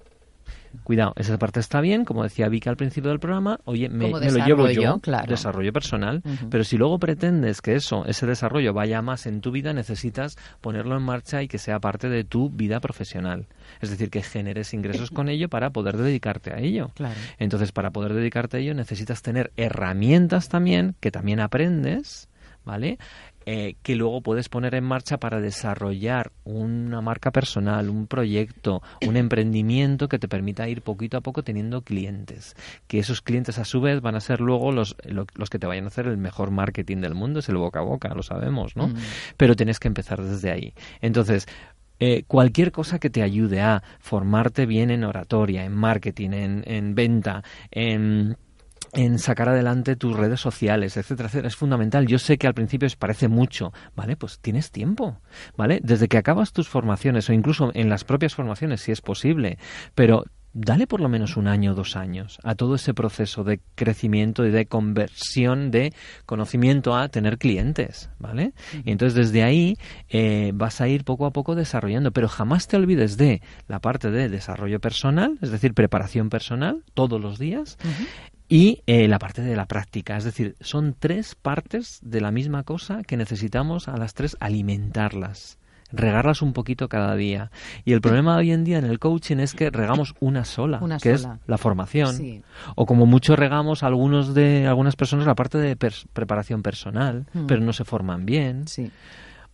[0.83, 4.45] Cuidado, esa parte está bien, como decía Vika al principio del programa, oye, me, lo
[4.45, 5.25] llevo yo, claro.
[5.25, 9.71] desarrollo personal, pero si luego pretendes que eso, ese desarrollo vaya más en tu vida,
[9.71, 13.47] necesitas ponerlo en marcha y que sea parte de tu vida profesional.
[13.79, 16.91] Es decir, que generes ingresos con ello para poder dedicarte a ello.
[16.93, 17.15] Claro.
[17.39, 22.27] Entonces, para poder dedicarte a ello necesitas tener herramientas también, que también aprendes,
[22.65, 22.97] ¿vale?
[23.49, 29.15] Eh, que luego puedes poner en marcha para desarrollar una marca personal, un proyecto, un
[29.15, 32.55] emprendimiento que te permita ir poquito a poco teniendo clientes.
[32.87, 35.65] Que esos clientes a su vez van a ser luego los, lo- los que te
[35.65, 38.75] vayan a hacer el mejor marketing del mundo, es el boca a boca, lo sabemos,
[38.75, 38.89] ¿no?
[38.89, 38.95] Mm.
[39.37, 40.73] Pero tienes que empezar desde ahí.
[40.99, 41.47] Entonces,
[42.01, 46.95] eh, cualquier cosa que te ayude a formarte bien en oratoria, en marketing, en, en
[46.95, 48.35] venta, en
[48.97, 52.07] en sacar adelante tus redes sociales, etcétera, etcétera, es fundamental.
[52.07, 54.17] Yo sé que al principio os parece mucho, ¿vale?
[54.17, 55.21] Pues tienes tiempo,
[55.55, 55.79] ¿vale?
[55.83, 59.59] Desde que acabas tus formaciones o incluso en las propias formaciones, si es posible,
[59.93, 63.59] pero dale por lo menos un año o dos años a todo ese proceso de
[63.75, 65.93] crecimiento y de conversión de
[66.25, 68.53] conocimiento a tener clientes, ¿vale?
[68.83, 69.77] Y entonces desde ahí
[70.09, 74.09] eh, vas a ir poco a poco desarrollando, pero jamás te olvides de la parte
[74.09, 77.77] de desarrollo personal, es decir, preparación personal todos los días,
[78.49, 80.17] y eh, la parte de la práctica.
[80.17, 85.57] Es decir, son tres partes de la misma cosa que necesitamos a las tres alimentarlas
[85.89, 87.49] regarlas un poquito cada día.
[87.85, 90.97] Y el problema hoy en día en el coaching es que regamos una sola, Una
[90.97, 91.35] que sola.
[91.35, 92.13] es la formación.
[92.13, 92.41] Sí.
[92.75, 95.77] O como mucho regamos algunos de algunas personas la parte de
[96.11, 97.45] preparación personal, Mm.
[97.45, 98.67] pero no se forman bien.
[98.67, 98.91] Sí.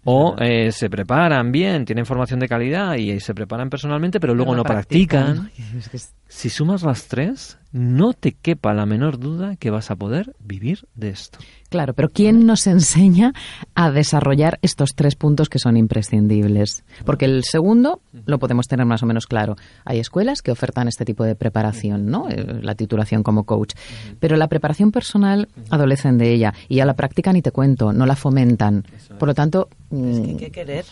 [0.05, 4.55] O eh, se preparan bien, tienen formación de calidad y, se preparan personalmente, pero luego
[4.55, 5.51] no practican.
[5.77, 9.91] Es que es- Si sumas las tres, no te quepa la menor duda que vas
[9.91, 11.37] a poder vivir de esto.
[11.69, 13.33] Claro, pero ¿quién nos enseña
[13.75, 16.83] a desarrollar estos tres puntos que son imprescindibles?
[17.05, 19.55] Porque el segundo lo podemos tener más o menos claro.
[19.85, 22.27] Hay escuelas que ofertan este tipo de preparación, ¿no?
[22.29, 23.75] Eh, La titulación como coach.
[24.19, 28.07] Pero la preparación personal adolecen de ella y ya la practican y te cuento, no
[28.07, 28.85] la fomentan.
[29.19, 30.85] Por lo tanto, Es que hay mm, que querer.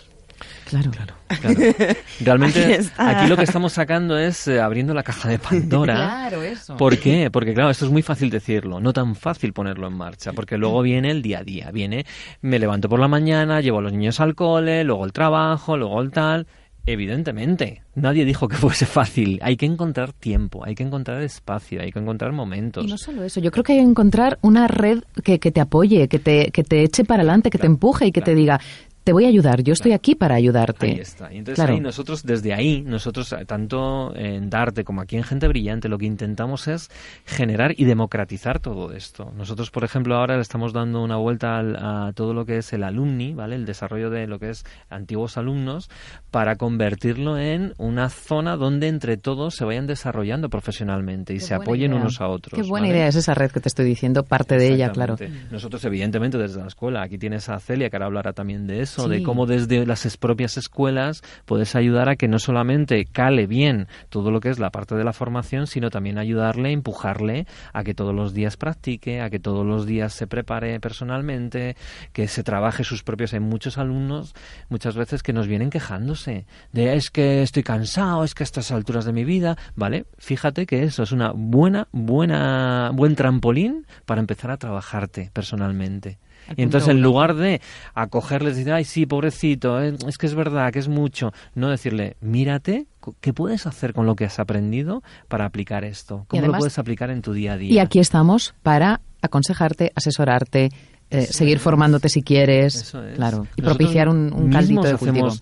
[0.65, 1.13] Claro, Claro.
[2.19, 3.10] Realmente Ahí está.
[3.10, 5.95] aquí lo que estamos sacando es eh, abriendo la caja de Pandora.
[5.95, 6.77] Claro, eso.
[6.77, 7.30] ¿Por qué?
[7.32, 10.82] Porque claro, esto es muy fácil decirlo, no tan fácil ponerlo en marcha, porque luego
[10.82, 12.06] viene el día a día, viene,
[12.41, 16.01] me levanto por la mañana, llevo a los niños al cole, luego el trabajo, luego
[16.01, 16.47] el tal.
[16.86, 19.39] Evidentemente, nadie dijo que fuese fácil.
[19.43, 22.84] Hay que encontrar tiempo, hay que encontrar espacio, hay que encontrar momentos.
[22.84, 25.62] Y no solo eso, yo creo que hay que encontrar una red que, que te
[25.62, 28.60] apoye, que te, que te eche para adelante, que te empuje y que te diga,
[29.03, 30.85] te voy a ayudar, yo estoy aquí para ayudarte.
[30.87, 31.33] Ahí está.
[31.33, 31.73] Y entonces Claro.
[31.73, 35.97] ahí nosotros, desde ahí, nosotros, eh, tanto en Darte como aquí en Gente Brillante, lo
[35.97, 36.89] que intentamos es
[37.25, 39.31] generar y democratizar todo esto.
[39.35, 42.73] Nosotros, por ejemplo, ahora le estamos dando una vuelta al- a todo lo que es
[42.73, 43.55] el alumni, ¿vale?
[43.55, 45.89] El desarrollo de lo que es antiguos alumnos,
[46.29, 51.53] para convertirlo en una zona donde entre todos se vayan desarrollando profesionalmente y Qué se
[51.55, 52.01] apoyen idea.
[52.01, 52.61] unos a otros.
[52.61, 52.97] Qué buena ¿vale?
[52.99, 55.15] idea es esa red que te estoy diciendo, parte de ella, claro.
[55.49, 58.90] Nosotros, evidentemente, desde la escuela, aquí tienes a Celia, que ahora hablará también de eso,
[58.91, 59.10] Sí.
[59.10, 64.32] de cómo desde las propias escuelas puedes ayudar a que no solamente cale bien todo
[64.32, 68.13] lo que es la parte de la formación, sino también ayudarle, empujarle a que todos
[68.13, 71.75] los días practique, a que todos los días se prepare personalmente,
[72.13, 73.34] que se trabaje sus propios.
[73.34, 74.34] Hay muchos alumnos,
[74.69, 78.71] muchas veces, que nos vienen quejándose de es que estoy cansado, es que a estas
[78.71, 80.06] alturas de mi vida, ¿vale?
[80.17, 86.19] Fíjate que eso es una buena, buena, buen trampolín para empezar a trabajarte personalmente.
[86.58, 87.62] Y entonces, en lugar de
[87.93, 91.69] acogerles y decir, ay, sí, pobrecito, eh, es que es verdad, que es mucho, no
[91.69, 92.88] decirle, mírate,
[93.21, 96.25] ¿qué puedes hacer con lo que has aprendido para aplicar esto?
[96.27, 97.71] ¿Cómo además- lo puedes aplicar en tu día a día?
[97.73, 100.71] Y aquí estamos para aconsejarte, asesorarte,
[101.10, 103.15] eh, seguir formándote si quieres, Eso es.
[103.15, 105.27] claro, y Nosotros propiciar un, un caldito de cultivo.
[105.27, 105.41] hacemos-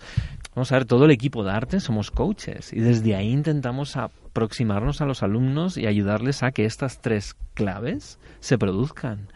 [0.54, 5.00] Vamos a ver, todo el equipo de arte somos coaches y desde ahí intentamos aproximarnos
[5.00, 9.28] a los alumnos y ayudarles a que estas tres claves se produzcan.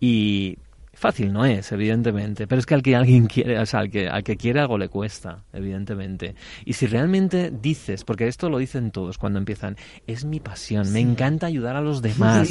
[0.00, 0.56] Y
[1.02, 4.08] fácil no es, evidentemente, pero es que al que alguien quiere, o sea, al que,
[4.08, 6.36] al que quiere algo le cuesta, evidentemente.
[6.64, 11.00] Y si realmente dices, porque esto lo dicen todos cuando empiezan, es mi pasión, me
[11.00, 12.50] encanta ayudar a los demás,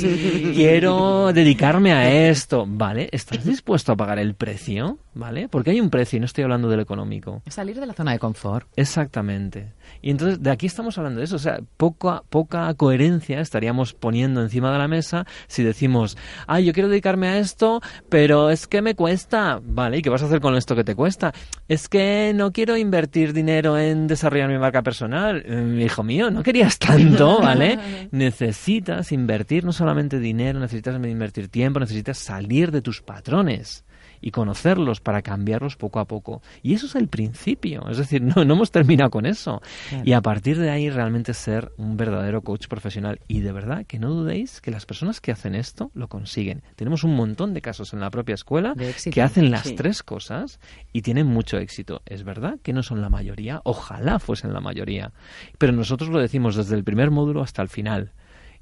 [0.54, 3.08] quiero dedicarme a esto, ¿vale?
[3.14, 5.00] ¿Estás dispuesto a pagar el precio?
[5.14, 5.48] ¿Vale?
[5.48, 7.42] Porque hay un precio y no estoy hablando del económico.
[7.48, 8.68] Salir de la zona de confort.
[8.76, 9.74] Exactamente.
[10.02, 11.36] Y entonces de aquí estamos hablando de eso.
[11.36, 16.74] O sea, poca, poca coherencia estaríamos poniendo encima de la mesa si decimos, ay, yo
[16.74, 19.60] quiero dedicarme a esto, pero es que me cuesta.
[19.64, 21.34] Vale, ¿y qué vas a hacer con esto que te cuesta?
[21.68, 25.44] Es que no quiero invertir dinero en desarrollar mi marca personal.
[25.46, 28.08] Eh, hijo mío, no querías tanto, ¿vale?
[28.12, 33.86] necesitas invertir no solamente dinero, necesitas invertir tiempo, necesitas salir de tus patrones
[34.22, 36.42] y conocerlos para cambiarlos poco a poco.
[36.64, 39.62] Y eso es el principio, es decir, no, no hemos terminado con eso.
[40.04, 43.20] Y a partir de ahí realmente ser un verdadero coach profesional.
[43.28, 46.64] Y de verdad que no dudéis que las personas que hacen esto lo consiguen.
[46.76, 48.74] Tenemos un montón de casos en la propia escuela
[49.12, 49.76] que hacen las Sí.
[49.76, 50.60] tres cosas
[50.94, 52.02] y tienen mucho éxito.
[52.06, 55.12] Es verdad que no son la mayoría, ojalá fuesen la mayoría,
[55.58, 58.12] pero nosotros lo decimos desde el primer módulo hasta el final.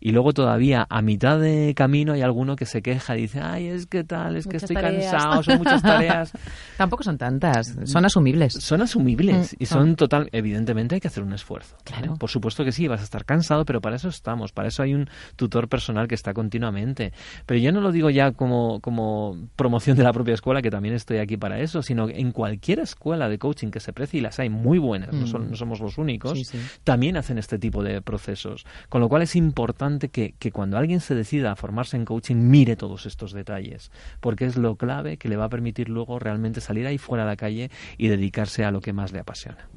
[0.02, 3.68] Y luego todavía a mitad de camino hay alguno que se queja y dice, ay,
[3.68, 5.12] es que tal, es que Muchas estoy tareas".
[5.12, 6.32] cansado, son muchas tareas.
[6.78, 8.54] Tampoco son tantas, son asumibles.
[8.54, 10.30] Son asumibles Mm, y son total.
[10.32, 11.76] Evidentemente hay que hacer un esfuerzo.
[11.90, 12.02] ¿vale?
[12.04, 12.16] Claro.
[12.18, 14.52] Por supuesto que sí, vas a estar cansado, pero para eso estamos.
[14.52, 17.12] Para eso hay un tutor personal que está continuamente.
[17.46, 20.96] Pero yo no lo digo ya como, como promoción de la propia escuela, que también
[20.96, 24.40] estoy aquí para eso, sino en cualquier escuela de coaching que se precie, y las
[24.40, 26.58] hay muy buenas, no, son- no somos los únicos, Sí, sí.
[26.84, 28.66] también hacen este tipo de procesos.
[28.90, 32.36] Con lo cual es importante que, que cuando alguien se decida a formarse en coaching,
[32.36, 36.62] mire todos estos detalles, porque es lo clave que le va a permitir luego realmente
[36.62, 39.68] salir ahí fuera a la calle y dedicarse a lo que más le apasiona.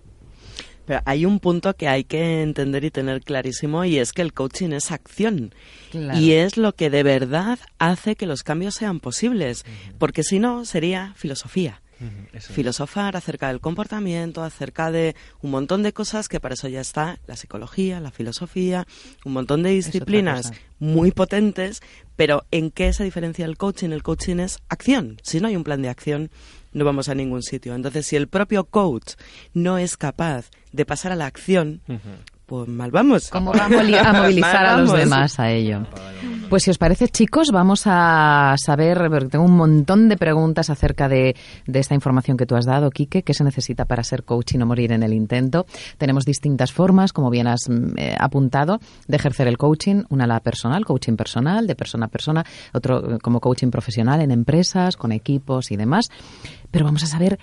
[0.84, 4.32] Pero hay un punto que hay que entender y tener clarísimo y es que el
[4.32, 5.54] coaching es acción.
[5.90, 6.18] Claro.
[6.18, 9.64] Y es lo que de verdad hace que los cambios sean posibles.
[9.98, 11.81] Porque si no, sería filosofía.
[12.40, 17.18] Filosofar acerca del comportamiento, acerca de un montón de cosas que para eso ya está
[17.26, 18.86] la psicología, la filosofía,
[19.24, 21.80] un montón de disciplinas muy potentes,
[22.16, 23.90] pero ¿en qué se diferencia el coaching?
[23.90, 25.18] El coaching es acción.
[25.22, 26.30] Si no hay un plan de acción,
[26.72, 27.74] no vamos a ningún sitio.
[27.74, 29.14] Entonces, si el propio coach
[29.52, 31.82] no es capaz de pasar a la acción.
[32.52, 33.30] Pues mal vamos.
[33.30, 33.68] ¿Cómo va a,
[34.12, 35.86] movilizar a los demás a ello?
[36.50, 41.08] Pues si os parece, chicos, vamos a saber, porque tengo un montón de preguntas acerca
[41.08, 41.34] de,
[41.66, 44.58] de esta información que tú has dado, Quique, qué se necesita para ser coach y
[44.58, 45.64] no morir en el intento.
[45.96, 50.02] Tenemos distintas formas, como bien has mm, eh, apuntado, de ejercer el coaching.
[50.10, 54.30] Una la personal, coaching personal, de persona a persona, otro eh, como coaching profesional en
[54.30, 56.10] empresas, con equipos y demás.
[56.70, 57.38] Pero vamos a saber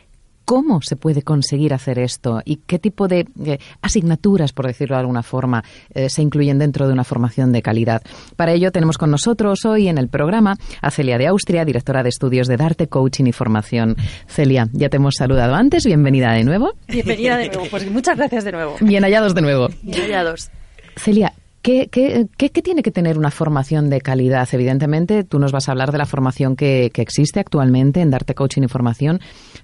[0.49, 5.01] ¿Cómo se puede conseguir hacer esto y qué tipo de eh, asignaturas, por decirlo de
[5.01, 8.01] alguna forma, eh, se incluyen dentro de una formación de calidad?
[8.35, 12.09] Para ello tenemos con nosotros hoy en el programa a Celia de Austria, directora de
[12.09, 13.95] estudios de Darte, Coaching y Formación.
[14.25, 16.73] Celia, ya te hemos saludado antes, bienvenida de nuevo.
[16.88, 17.65] Bienvenida de nuevo.
[17.69, 18.75] Pues muchas gracias de nuevo.
[18.81, 19.67] Bien hallados de nuevo.
[19.83, 20.49] Bien hallados.
[20.95, 21.31] Celia,
[21.62, 24.48] ¿qué, qué, qué- qué tiene que tener una formación de calidad?
[24.52, 28.36] Evidentemente, tú nos vas a hablar de la formación que, que existe actualmente en Darte
[28.36, 29.19] Coaching y Formación,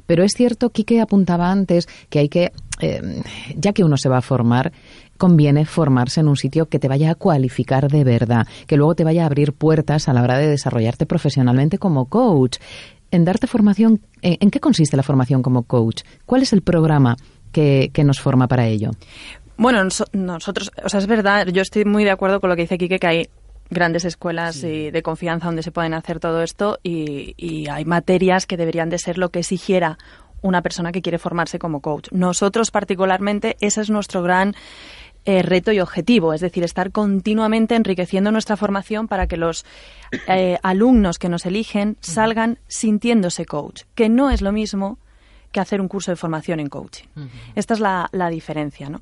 [0.06, 3.02] pero es cierto, Quique apuntaba antes que hay que, eh,
[3.56, 4.72] ya que uno se va a formar,
[5.18, 9.04] conviene formarse en un sitio que te vaya a cualificar de verdad, que luego te
[9.06, 12.58] vaya a abrir puertas a la hora de desarrollarte profesionalmente como coach.
[13.12, 16.02] En Darte Formación, ¿en, en qué consiste la formación como coach?
[16.26, 17.16] ¿Cuál es el programa
[17.54, 18.92] que, que nos forma para ello?
[19.58, 22.64] Bueno, nos- nosotros, o sea, es verdad, yo estoy muy de acuerdo con lo que
[22.64, 23.30] dice Quique, que hay
[23.70, 28.46] grandes escuelas y de confianza donde se pueden hacer todo esto y, y hay materias
[28.46, 29.98] que deberían de ser lo que exigiera
[30.42, 32.10] una persona que quiere formarse como coach.
[32.12, 34.54] Nosotros particularmente, ese es nuestro gran
[35.26, 39.66] eh, reto y objetivo, es decir, estar continuamente enriqueciendo nuestra formación para que los
[40.28, 45.00] eh, alumnos que nos eligen salgan sintiéndose coach, que no es lo mismo
[45.56, 47.06] que hacer un curso de formación en coaching.
[47.56, 49.02] Esta es la, la diferencia, ¿no?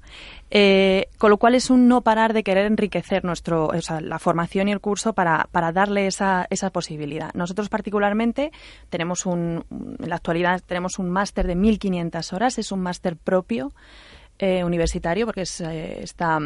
[0.49, 4.19] Eh, con lo cual es un no parar de querer enriquecer nuestro, o sea, la
[4.19, 7.33] formación y el curso para, para darle esa, esa posibilidad.
[7.33, 8.51] Nosotros particularmente
[8.89, 13.17] tenemos un, un- en la actualidad tenemos un máster de 1.500 horas, es un máster
[13.17, 13.73] propio
[14.39, 16.39] eh, universitario porque es, eh, está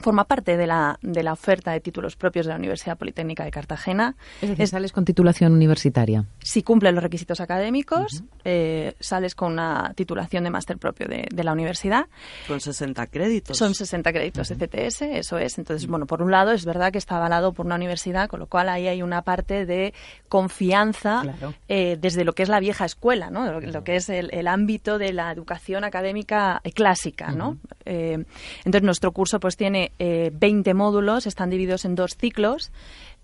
[0.00, 3.50] forma parte de la, de la oferta de títulos propios de la Universidad Politécnica de
[3.50, 4.16] Cartagena.
[4.42, 6.24] Es decir, Es- sales con titulación universitaria.
[6.40, 11.44] si cumples los requisitos académicos, eh, sales con una titulación de máster propio de, de
[11.44, 12.06] la universidad.
[12.48, 13.56] Con 60 créditos.
[13.56, 15.58] Son 60 créditos de CTS, eso es.
[15.58, 18.46] Entonces, bueno, por un lado es verdad que está avalado por una universidad, con lo
[18.46, 19.94] cual ahí hay una parte de
[20.28, 21.54] confianza Claro.
[21.68, 23.50] eh, desde lo que es la vieja escuela, ¿no?
[23.50, 27.56] Lo, lo que es el, el ámbito de la educación académica clásica, ¿no?
[27.84, 28.24] Eh,
[28.64, 32.70] entonces, nuestro curso pues tiene eh, 20 módulos, están divididos en dos ciclos.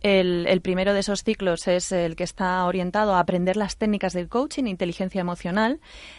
[0.03, 4.15] El, el primero de esos ciclos es el que está orientado a aprender las técnicas
[4.15, 5.79] del coaching, inteligencia emocional,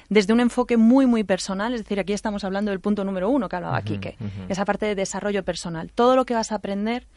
[0.10, 1.74] desde un enfoque muy, muy personal.
[1.74, 4.18] Es decir, aquí estamos hablando del punto número uno que hablaba Quique,
[4.50, 5.92] esa parte de desarrollo personal.
[5.94, 7.08] Todo lo que vas a aprender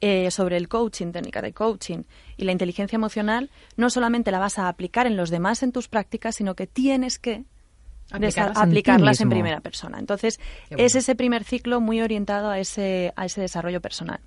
[0.00, 2.02] eh, sobre el coaching, técnica de coaching
[2.36, 5.88] y la inteligencia emocional, no solamente la vas a aplicar en los demás en tus
[5.88, 7.44] prácticas, sino que tienes que
[8.10, 9.98] Aplicarlas en aplicarlas primera persona.
[9.98, 10.38] Entonces,
[10.70, 10.84] bueno.
[10.84, 14.20] es ese primer ciclo muy orientado a ese, a ese desarrollo personal.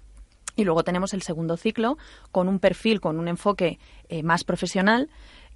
[0.55, 1.97] Y luego tenemos el segundo ciclo
[2.31, 5.09] con un perfil, con un enfoque eh, más profesional,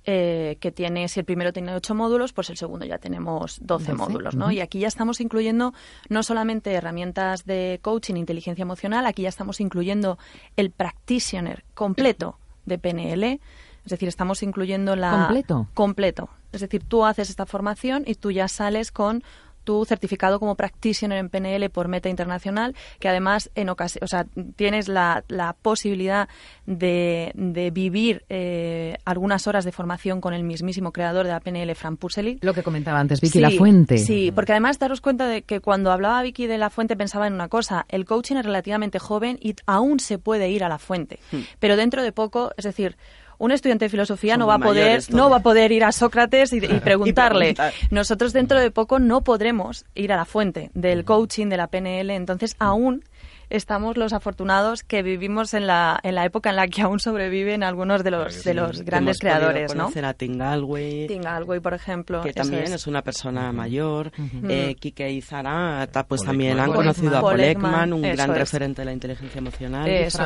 [0.04, 3.66] eh, que tiene, si el primero tiene ocho módulos, pues el segundo ya tenemos 12,
[3.66, 4.52] Doce, módulos, ¿no?
[4.52, 5.76] Y aquí ya estamos incluyendo
[6.10, 10.18] no solamente herramientas de coaching, inteligencia emocional, aquí ya estamos incluyendo
[10.56, 13.40] el practitioner completo de PNL,
[13.86, 15.12] Es decir, estamos incluyendo la...
[15.12, 15.68] ¿Completo?
[15.74, 16.30] Completo.
[16.52, 19.24] Es decir, tú haces esta formación y tú ya sales con
[19.64, 23.76] tu certificado como practitioner en PNL por Meta Internacional, que además en o
[24.06, 24.26] sea,
[24.56, 26.28] tienes la, la posibilidad
[26.66, 31.74] de, de vivir eh, algunas horas de formación con el mismísimo creador de la PNL,
[31.76, 32.40] Fran Pusely.
[32.42, 33.98] Lo que comentaba antes, Vicky La Fuente.
[33.98, 37.34] Sí, porque además daros cuenta de que cuando hablaba Vicky de La Fuente pensaba en
[37.34, 41.20] una cosa, el coaching es relativamente joven y aún se puede ir a la fuente,
[41.32, 41.40] hmm.
[41.60, 42.98] pero dentro de poco, es decir,
[43.42, 46.54] un estudiante de filosofía no va a poder no va a poder ir a Sócrates
[46.54, 47.56] y, preguntarle.
[47.90, 52.12] Nosotros dentro de poco no podremos ir a la fuente del coaching de la PNL,
[52.12, 53.04] entonces aún
[53.50, 57.64] estamos los afortunados que vivimos en la, en la época en la que aún sobreviven
[57.64, 59.90] algunos de los, de los grandes creadores, ¿no?
[60.04, 61.08] a Tingalway.
[61.08, 62.22] Tingalway, por ejemplo.
[62.22, 62.88] Que también es.
[62.88, 64.12] una persona mayor.
[64.48, 68.86] eh, Kike y Zara, pues también han conocido a Paul Ekman, un gran referente de
[68.86, 69.88] la inteligencia emocional.
[69.90, 70.24] Eso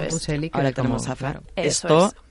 [0.51, 2.24] Ahora tenemos a Esto es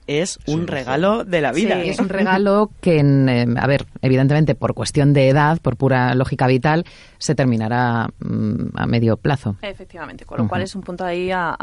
[0.47, 1.81] un regalo de la vida.
[1.81, 6.47] es un regalo que, eh, a ver, evidentemente por cuestión de edad, por pura lógica
[6.47, 6.85] vital,
[7.17, 9.57] se terminará mm, a medio plazo.
[9.61, 11.55] Efectivamente, con lo cual es un punto ahí a,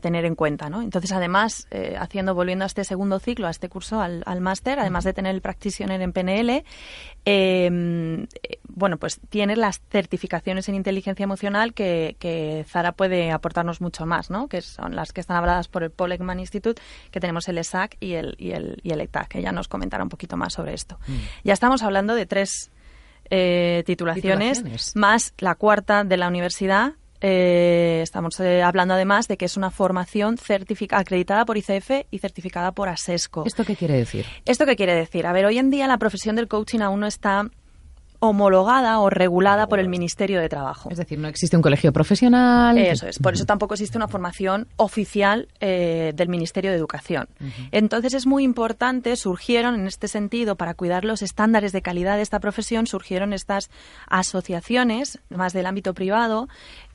[0.00, 0.80] tener en cuenta, ¿no?
[0.82, 5.04] Entonces, además, eh, haciendo, volviendo a este segundo ciclo, a este curso, al, máster, además
[5.04, 6.64] de tener el practitioner en PNL,
[7.24, 8.26] em,
[8.68, 14.30] bueno, pues tiene las certificaciones en inteligencia emocional que, que, Zara puede aportarnos mucho más,
[14.30, 14.48] ¿no?
[14.48, 16.80] Que son las que están habladas por el Paul Ekman Institute,
[17.10, 20.02] que tenemos el ESAC y el, y el, y el ETAC, que ya nos comentará
[20.02, 20.98] un poquito más sobre esto.
[21.06, 21.14] Mm.
[21.44, 22.70] Ya estamos hablando de tres
[23.30, 26.94] eh, titulaciones, más la cuarta de la universidad.
[27.22, 30.36] Eh, estamos eh, hablando además de que es una formación
[30.90, 33.44] acreditada por ICF y certificada por ASESCO.
[33.46, 34.26] ¿Esto qué quiere decir?
[34.46, 35.26] ¿Esto qué quiere decir?
[35.26, 37.50] A ver, hoy en día la profesión del coaching aún no está
[38.20, 40.90] homologada o regulada por el Ministerio de Trabajo.
[40.90, 42.76] Es decir, no existe un colegio profesional.
[42.76, 47.28] Eso es, por eso tampoco existe una formación oficial eh, del Ministerio de Educación.
[47.72, 52.22] Entonces es muy importante, surgieron en este sentido, para cuidar los estándares de calidad de
[52.22, 53.70] esta profesión, surgieron estas
[54.06, 56.48] asociaciones, más del ámbito privado,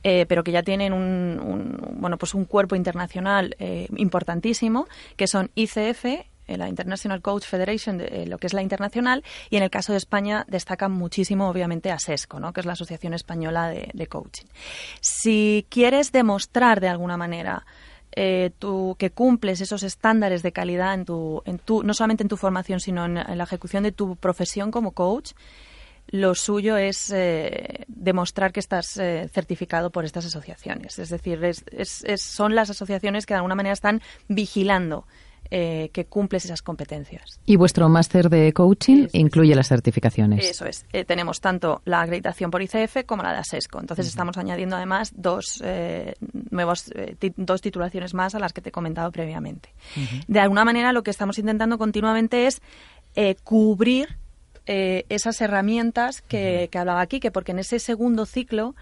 [0.03, 5.49] eh, pero que ya tienen un, bueno, pues un cuerpo internacional eh, importantísimo, que son
[5.55, 6.05] ICF,
[6.47, 9.91] la International Coach Federation, de, eh, lo que es la internacional, y en el caso
[9.91, 12.53] de España destaca muchísimo, obviamente, a SESCO, ¿no?
[12.53, 14.45] que es la Asociación Española de, Coaching.
[15.01, 17.65] Si quieres demostrar de alguna manera
[18.11, 18.51] eh,
[18.97, 22.79] que cumples esos estándares de calidad en tu, en tu, no solamente en tu formación,
[22.79, 25.31] sino en, la ejecución de tu profesión como coach,
[26.09, 30.99] lo suyo es eh, demostrar que estás certificado por estas asociaciones.
[30.99, 31.39] Es decir,
[32.17, 35.07] son las asociaciones que de alguna manera están vigilando
[35.51, 37.39] eh, que cumples esas competencias.
[37.45, 40.43] Y vuestro máster de coaching incluye las certificaciones.
[40.43, 40.85] Eso es.
[40.91, 43.79] Eh, tenemos tanto la acreditación por ICF como la de ASESCO.
[43.79, 46.15] Entonces estamos añadiendo además dos eh,
[46.49, 46.91] nuevos
[47.37, 49.69] dos titulaciones más a las que te he comentado previamente.
[50.27, 52.61] De alguna manera lo que estamos intentando continuamente es
[53.43, 54.17] cubrir
[54.65, 58.73] esas herramientas que, que, hablaba aquí, que porque en ese segundo ciclo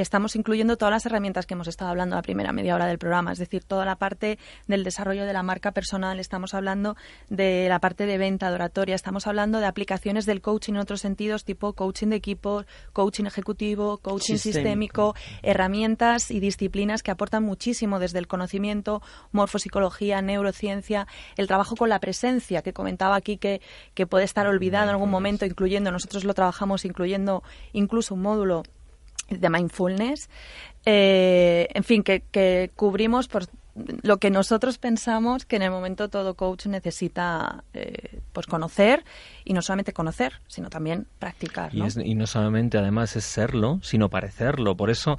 [0.00, 3.32] estamos incluyendo todas las herramientas que hemos estado hablando la primera media hora del programa,
[3.32, 6.96] es decir, toda la parte del desarrollo de la marca personal, estamos hablando
[7.30, 11.00] de la parte de venta, de oratoria, estamos hablando de aplicaciones del coaching en otros
[11.00, 17.98] sentidos, tipo coaching de equipo, coaching ejecutivo, coaching sistémico, herramientas y disciplinas que aportan muchísimo
[17.98, 19.00] desde el conocimiento,
[19.32, 23.62] morfopsicología, neurociencia, el trabajo con la presencia, que comentaba aquí que,
[23.94, 27.42] que puede estar olvidado en algún momento, incluyendo, nosotros lo trabajamos incluyendo
[27.72, 28.62] incluso un módulo
[29.28, 30.28] de mindfulness.
[30.84, 33.44] Eh, en fin, que, cubrimos por
[34.02, 39.04] lo que nosotros pensamos que en el momento todo coach necesita eh, pues conocer
[39.44, 41.74] y no solamente conocer, sino también practicar.
[41.74, 44.76] Y, y no solamente además es serlo, sino parecerlo.
[44.76, 45.18] Por eso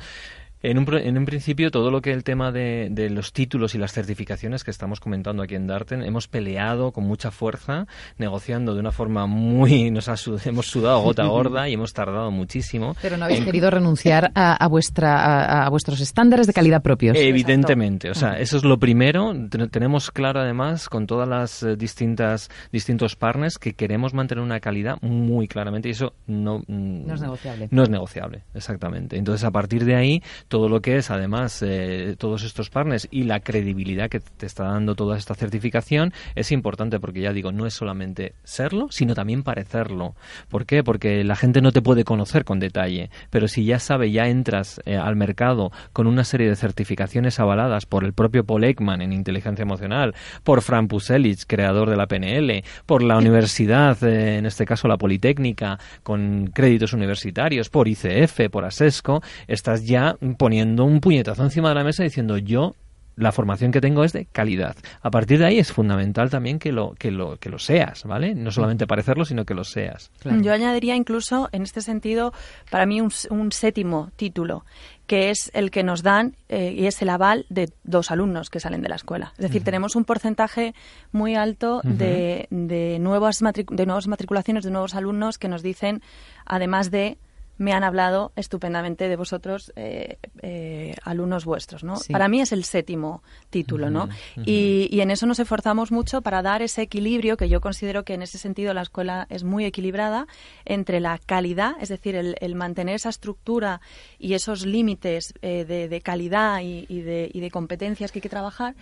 [0.63, 3.77] en un, en un, principio, todo lo que el tema de, de, los títulos y
[3.77, 7.85] las certificaciones que estamos comentando aquí en Darten, hemos peleado con mucha fuerza,
[8.17, 9.91] negociando de una forma muy...
[9.91, 10.07] Nos
[10.45, 12.95] hemos sudado gota gorda y hemos tardado muchísimo.
[13.01, 17.15] Pero no habéis querido renunciar a, vuestra, a, vuestros estándares de calidad propios.
[17.17, 18.09] Evidentemente.
[18.09, 19.33] O sea, eso es lo primero.
[19.71, 24.97] tenemos claro, además, con todas las eh, distintas distintos partners, que queremos mantener una calidad
[25.01, 26.59] muy claramente y eso no...
[26.67, 27.67] Mm, no es negociable.
[27.71, 29.17] No es negociable, exactamente.
[29.17, 33.23] Entonces, a partir de ahí todo lo que es, además, eh, todos estos partners y
[33.23, 37.65] la credibilidad que te está dando toda esta certificación es importante porque ya digo, no
[37.65, 40.15] es solamente serlo, sino también parecerlo.
[40.49, 40.83] ¿Por qué?
[40.83, 44.81] Porque la gente no te puede conocer con detalle, pero si ya sabe, ya entras
[44.85, 49.13] eh, al mercado con una serie de certificaciones avaladas por el propio Paul Ekman en
[49.13, 54.65] inteligencia emocional, por Fran Puselic, creador de la PNL, por la universidad, eh, en este
[54.65, 61.43] caso la Politécnica, con créditos universitarios, por ICF, por ASESCO, estás ya poniendo un puñetazo
[61.43, 62.75] encima de la mesa diciendo yo
[63.17, 64.77] la formación que tengo es de calidad.
[65.01, 68.35] A partir de ahí es fundamental también que lo, que lo, que lo seas, ¿vale?
[68.35, 70.11] No solamente parecerlo, sino que lo seas.
[70.23, 72.31] Yo añadiría incluso, en este sentido,
[72.69, 74.65] para mí un, un séptimo título,
[75.07, 78.59] que es el que nos dan eh, y es el aval de dos alumnos que
[78.59, 79.33] salen de la escuela.
[79.37, 80.75] Es decir, tenemos un porcentaje
[81.11, 86.03] muy alto de, de, nuevas de nuevas matriculaciones, de nuevos alumnos que nos dicen,
[86.45, 87.17] además de
[87.57, 91.95] me han hablado estupendamente de vosotros, eh, eh, alumnos vuestros, ¿no?
[92.11, 94.09] Para mí es el séptimo título, ¿no?
[94.37, 98.13] y, y, en eso nos esforzamos mucho para dar ese equilibrio, que yo considero que
[98.13, 100.27] en ese sentido la escuela es muy equilibrada,
[100.65, 103.81] entre la calidad, es decir, el, mantener esa estructura
[104.17, 108.75] y esos límites eh, de, calidad y, de, y de competencias que hay que trabajar,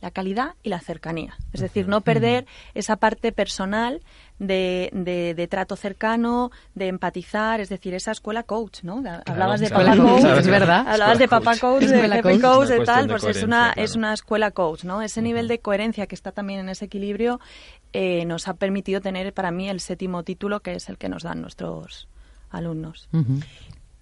[0.00, 1.36] la calidad y la cercanía.
[1.52, 4.00] Es decir, no perder esa parte personal
[4.38, 4.90] de,
[5.36, 9.02] de, trato cercano, de empatizar, es decir, esa escuela coach, ¿no?
[9.26, 10.88] Hablabas de papá coach, es verdad.
[10.88, 14.50] Hablabas de papá coach, de coach, coach de tal, pues es una, es una escuela
[14.50, 15.02] coach, ¿no?
[15.02, 17.40] Ese nivel de coherencia que está también en ese equilibrio
[17.92, 21.22] eh, nos ha permitido tener para mí el séptimo título, que es el que nos
[21.22, 22.08] dan nuestros
[22.50, 23.08] alumnos.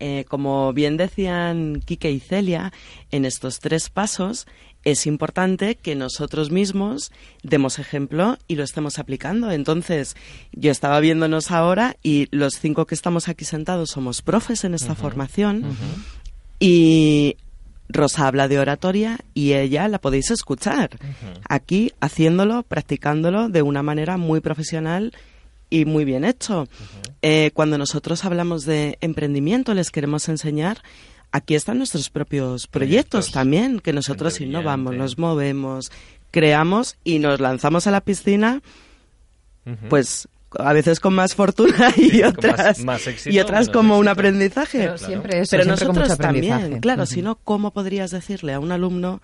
[0.00, 2.72] Eh, como bien decían Kike y Celia,
[3.10, 4.46] en estos tres pasos
[4.84, 7.12] es importante que nosotros mismos
[7.42, 9.50] demos ejemplo y lo estemos aplicando.
[9.50, 10.16] Entonces,
[10.52, 14.94] yo estaba viéndonos ahora y los cinco que estamos aquí sentados somos profes en esta
[14.94, 15.64] formación
[16.60, 17.36] y
[17.88, 20.90] Rosa habla de oratoria y ella la podéis escuchar
[21.48, 25.12] aquí haciéndolo, practicándolo de una manera muy profesional
[25.70, 26.68] y muy bien hecho.
[27.22, 30.82] Eh, cuando nosotros hablamos de emprendimiento, les queremos enseñar
[31.32, 35.90] aquí están nuestros propios proyectos, también, que nosotros innovamos, nos movemos,
[36.30, 38.62] creamos y nos lanzamos a la piscina,
[39.88, 42.82] pues a veces con más fortuna y otras
[43.26, 44.78] y otras como un aprendizaje.
[44.78, 49.20] Pero siempre Pero nosotros también, claro, si no, ¿cómo podrías decirle a un alumno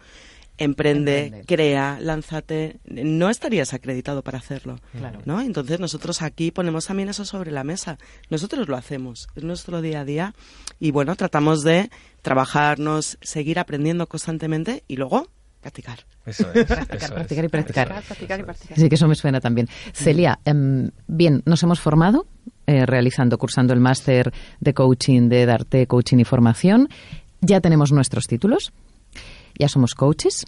[0.56, 4.78] emprende, crea, lánzate, no estarías acreditado para hacerlo,
[5.24, 5.40] ¿no?
[5.40, 7.98] Entonces nosotros aquí ponemos también eso sobre la mesa.
[8.30, 10.34] Nosotros lo hacemos, es nuestro día a día
[10.78, 11.90] y bueno, tratamos de
[12.22, 15.28] trabajarnos, seguir aprendiendo constantemente y luego
[15.60, 16.00] practicar.
[16.26, 18.02] Eso es, practicar, y practicar.
[18.76, 19.68] Sí, que eso me suena también.
[19.92, 22.26] Celia, em, bien, nos hemos formado
[22.66, 26.88] eh, realizando, cursando el máster de coaching de Darte Coaching y Formación.
[27.40, 28.72] Ya tenemos nuestros títulos
[29.58, 30.44] ya somos coaches.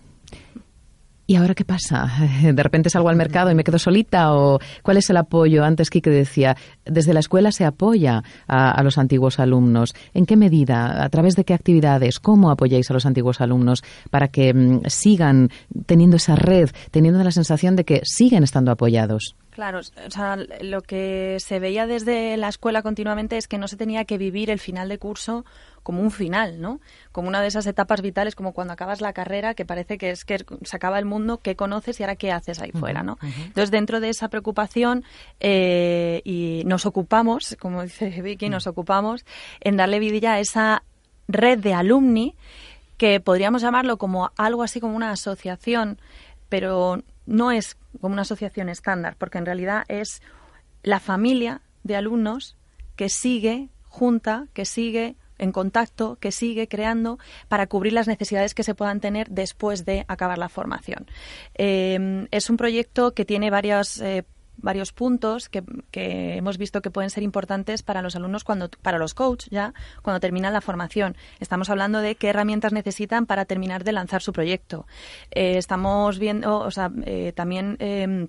[1.28, 2.08] ¿Y ahora qué pasa?
[2.42, 4.32] ¿De repente salgo al mercado y me quedo solita?
[4.32, 5.64] ¿O cuál es el apoyo?
[5.64, 9.94] Antes Kike decía, desde la escuela se apoya a, los antiguos alumnos.
[10.14, 11.02] ¿En qué medida?
[11.02, 12.20] ¿A través de qué actividades?
[12.20, 15.50] ¿Cómo apoyáis a los antiguos alumnos para que mm, sigan
[15.86, 19.34] teniendo esa red, teniendo la sensación de que siguen estando apoyados?
[19.56, 23.78] Claro, o sea, lo que se veía desde la escuela continuamente es que no se
[23.78, 25.46] tenía que vivir el final de curso
[25.82, 26.78] como un final, ¿no?
[27.10, 30.26] Como una de esas etapas vitales, como cuando acabas la carrera, que parece que es
[30.26, 33.16] que se acaba el mundo, ¿qué conoces y ahora qué haces ahí fuera, ¿no?
[33.22, 35.04] Entonces, dentro de esa preocupación,
[35.40, 39.24] eh, y nos ocupamos, como dice Vicky, nos ocupamos
[39.60, 40.82] en darle vidilla a esa
[41.28, 42.36] red de alumni
[42.98, 45.98] que podríamos llamarlo como algo así como una asociación,
[46.50, 50.22] pero no es como una asociación estándar, porque en realidad es
[50.82, 52.56] la familia de alumnos
[52.94, 57.18] que sigue junta, que sigue en contacto, que sigue creando
[57.48, 61.06] para cubrir las necesidades que se puedan tener después de acabar la formación.
[61.54, 64.24] Eh, es un proyecto que tiene varias eh,
[64.66, 65.62] varios puntos que,
[65.92, 70.20] hemos visto que pueden ser importantes para los alumnos cuando para los coaches ya cuando
[70.20, 71.16] terminan la formación.
[71.40, 74.86] Estamos hablando de qué herramientas necesitan para terminar de lanzar su proyecto.
[75.30, 78.28] Eh, estamos viendo o sea eh, también em,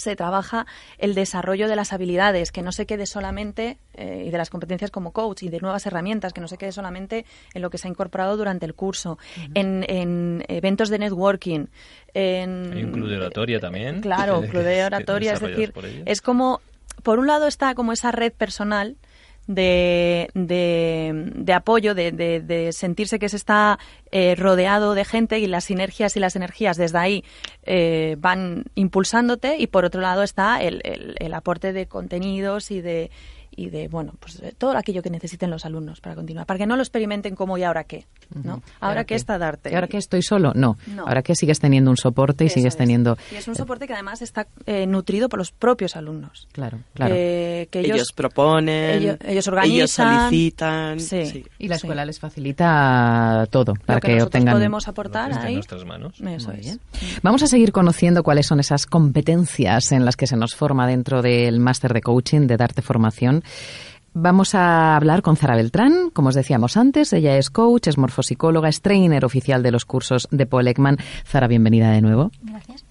[0.00, 0.66] se trabaja
[0.98, 4.90] el desarrollo de las habilidades, que no se quede solamente, eh, y de las competencias
[4.90, 7.24] como coach y de nuevas herramientas, que no se quede solamente
[7.54, 9.18] en lo que se ha incorporado durante el curso,
[9.54, 11.66] en, eventos de networking.
[12.14, 14.00] En, Hay un club de oratoria también.
[14.00, 15.72] Claro, club de oratoria, es decir,
[16.06, 16.60] es como,
[17.02, 18.96] por un lado está como esa red personal,
[19.54, 23.80] de, de, apoyo, de, de, sentirse que se está
[24.12, 27.24] eh, rodeado de gente y las sinergias y las energías desde ahí
[27.64, 33.10] eh, van impulsándote y por otro lado está el, el aporte de contenidos y de
[33.60, 36.76] y de, bueno, pues todo aquello que necesiten los alumnos para continuar, para que no
[36.76, 38.06] lo experimenten como y ahora qué,
[38.42, 38.62] ¿no?
[38.80, 39.70] Ahora qué está darte.
[39.70, 40.52] ¿Y ahora qué estoy solo?
[40.54, 40.78] No.
[41.04, 43.18] Ahora que sigues teniendo un soporte y sigues teniendo...
[43.30, 46.48] Y es un soporte que además está eh, nutrido por los propios alumnos.
[46.52, 47.14] Claro, claro.
[47.14, 51.00] que ellos, proponen, ellos, organizan, ellos solicitan.
[51.00, 51.44] Sí.
[51.58, 54.54] Y la escuela les facilita todo para que, obtengan...
[54.54, 55.48] podemos aportar ahí.
[55.48, 56.18] en nuestras manos.
[56.18, 56.78] Eso es.
[57.22, 61.20] Vamos a seguir conociendo cuáles son esas competencias en las que se nos forma dentro
[61.20, 63.44] del máster de coaching, de darte formación
[64.12, 68.68] Vamos a hablar con Zara Beltrán, como os decíamos antes, ella es coach, es morfosicóloga,
[68.68, 70.98] es trainer oficial de los cursos de Paul Ekman.
[71.24, 72.32] Zara, bienvenida de nuevo.
[72.42, 72.84] Gracias.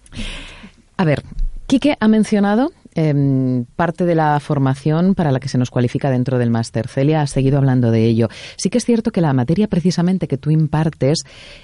[0.95, 1.23] A ver,
[1.69, 6.39] Quique ha mencionado em, parte de la formación para la que se nos cualifica dentro
[6.39, 6.87] del máster.
[6.87, 8.27] Celia ha seguido hablando de ello.
[8.57, 11.19] Sí que es cierto que la materia precisamente que tú impartes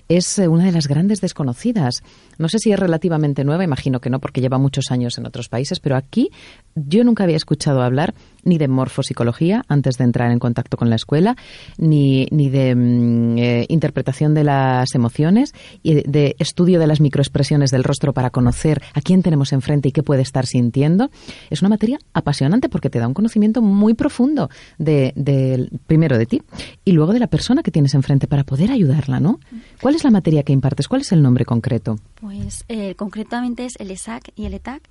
[0.07, 2.03] es eh, una de las grandes desconocidas.
[2.37, 5.49] No sé si es relativamente nueva, imagino que no, porque lleva muchos años en otros
[5.49, 6.29] países, pero aquí
[6.75, 8.13] yo nunca había escuchado hablar
[8.45, 11.35] ni de morfopsicología antes de entrar en contacto con la escuela,
[11.77, 17.01] ni, ni de mm, eh, interpretación de las emociones y de, de estudio de las
[17.01, 21.09] microexpresiones del rostro para conocer a quién tenemos enfrente y qué puede estar sintiendo.
[21.49, 26.25] Es una materia apasionante porque te da un conocimiento muy profundo de, de- primero de
[26.25, 26.41] ti
[26.85, 29.39] y luego de la persona que tienes enfrente para poder ayudarla, ¿no?
[29.81, 30.87] ¿Cuál es la materia que impartes?
[30.87, 31.97] ¿Cuál es el nombre concreto?
[32.21, 34.81] Pues eh, concretamente es el ESAC y el ETAC.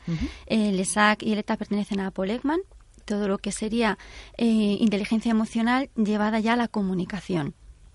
[0.46, 2.60] El ESAC y el ETAC pertenecen a Paul Ekman.
[3.04, 3.98] Todo lo que sería
[4.36, 7.54] eh, inteligencia emocional llevada ya a la comunicación.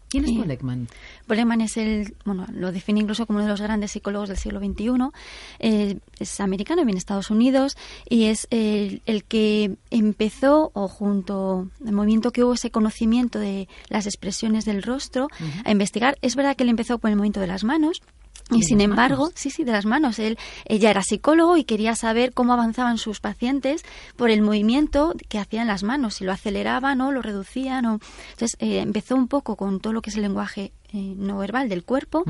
[0.09, 0.37] ¿Quién es Sí.
[0.37, 0.87] Paul Ekman?
[1.27, 4.39] Paul Ekman es el, bueno, lo define incluso como uno de los grandes psicólogos del
[4.39, 4.89] siglo XXI.
[5.59, 7.77] Eh, es americano, viene de Estados Unidos
[8.09, 13.67] y es el, el que empezó, o junto al movimiento que hubo ese conocimiento de
[13.89, 15.27] las expresiones del rostro,
[15.63, 16.17] a investigar.
[16.23, 18.01] Es verdad que él empezó por el movimiento de las manos.
[18.51, 19.33] Y ¿De sin embargo, manos?
[19.35, 20.17] sí, sí, de las manos.
[20.19, 23.83] Él, ella era psicólogo y quería saber cómo avanzaban sus pacientes
[24.15, 27.85] por el movimiento que hacían las manos, si lo aceleraban o lo reducían.
[27.85, 27.99] O...
[28.31, 31.69] Entonces eh, empezó un poco con todo lo que es el lenguaje eh, no verbal
[31.69, 32.23] del cuerpo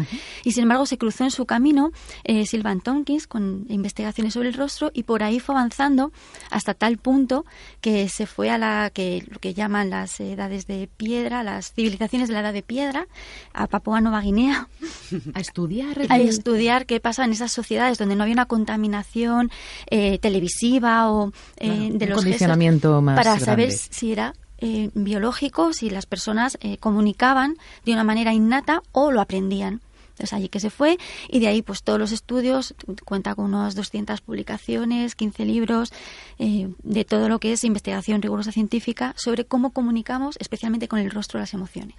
[0.43, 1.91] y sin embargo se cruzó en su camino
[2.23, 6.11] eh, Sylvan Tompkins con investigaciones sobre el rostro y por ahí fue avanzando
[6.51, 7.45] hasta tal punto
[7.81, 12.27] que se fue a la que lo que llaman las edades de piedra, las civilizaciones
[12.27, 13.07] de la edad de piedra,
[13.53, 14.67] a Papua Nueva Guinea.
[15.33, 15.97] A estudiar.
[16.09, 19.51] a estudiar qué pasa en esas sociedades donde no había una contaminación
[19.89, 24.89] eh, televisiva o eh, Claro, de un los condicionamiento más para saber si era eh,
[24.93, 29.81] biológico, si las personas eh, comunicaban de una manera innata o lo aprendían.
[30.19, 30.97] Entonces allí que se fue
[31.29, 35.93] y de ahí pues todos los estudios, cuenta con unas 200 publicaciones, 15 libros,
[36.39, 41.09] eh, de todo lo que es investigación rigurosa científica sobre cómo comunicamos, especialmente con el
[41.09, 41.95] rostro, las emociones.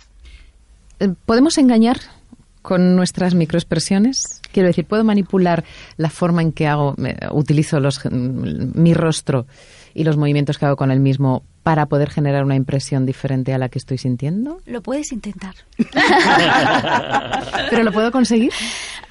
[0.99, 1.99] Eh, ¿Podemos engañar
[2.61, 4.43] con nuestras microexpresiones?
[4.53, 5.65] Quiero decir, ¿puedo manipular
[5.97, 6.95] la forma en que hago,
[7.33, 9.47] utilizo mm, mi rostro
[9.95, 13.59] y los movimientos que hago con el mismo para poder generar una impresión diferente a
[13.59, 14.61] la que estoy sintiendo?
[14.67, 15.55] Lo puedes intentar.
[17.71, 18.53] ¿Pero lo puedo conseguir?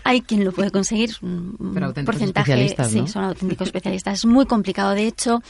[0.04, 3.08] Hay quien lo puede conseguir, un un Pero auténticos porcentaje, especialistas, sí, ¿no?
[3.08, 4.20] son auténticos especialistas.
[4.20, 4.92] Es muy complicado.
[4.92, 5.44] De hecho,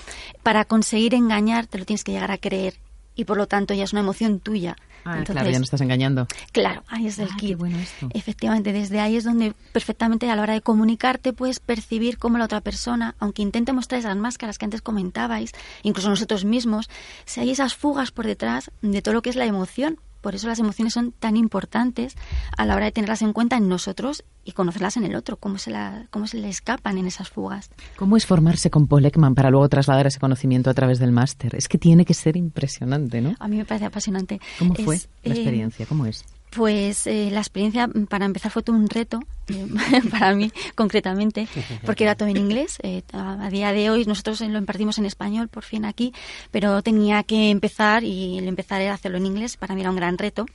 [0.44, 2.74] para conseguir engañar te lo tienes que llegar a creer
[3.20, 4.76] y por lo tanto ya es una emoción tuya.
[5.06, 6.28] Ah, Entonces, claro, ya no estás engañando.
[6.52, 7.58] Claro, ahí es el Ah, qué kit.
[7.58, 8.10] bueno esto.
[8.14, 12.46] Efectivamente, desde ahí es donde perfectamente a la hora de comunicarte puedes percibir cómo la
[12.46, 15.52] otra persona, aunque intente mostrar esas máscaras que antes comentabais,
[15.84, 16.90] incluso nosotros mismos,
[17.26, 20.00] si hay esas fugas por detrás de todo lo que es la emoción.
[20.22, 22.16] Por eso las emociones son tan importantes
[22.58, 25.58] a la hora de tenerlas en cuenta en nosotros y conocerlas en el otro, cómo
[25.58, 27.70] se, la, cómo se le escapan en esas fugas.
[27.96, 31.56] ¿Cómo es formarse con Paul Ekman para luego trasladar ese conocimiento a través del máster?
[31.56, 33.36] Es que tiene que ser impresionante, ¿no?
[33.40, 34.40] A mí me parece apasionante.
[34.58, 35.86] ¿Cómo Es, fue la eh, experiencia?
[35.86, 36.26] ¿Cómo es?
[36.52, 39.68] Pues eh, la experiencia, mm, para empezar, fue todo un reto eh,
[40.12, 41.48] para mí, concretamente,
[41.86, 42.78] porque era todo en inglés.
[42.84, 46.14] Eh, a, día de hoy nosotros lo impartimos en español, por fin aquí,
[46.52, 49.58] pero tenía que empezar y el empezar era hacerlo en inglés.
[49.58, 50.46] Para mí era un gran reto.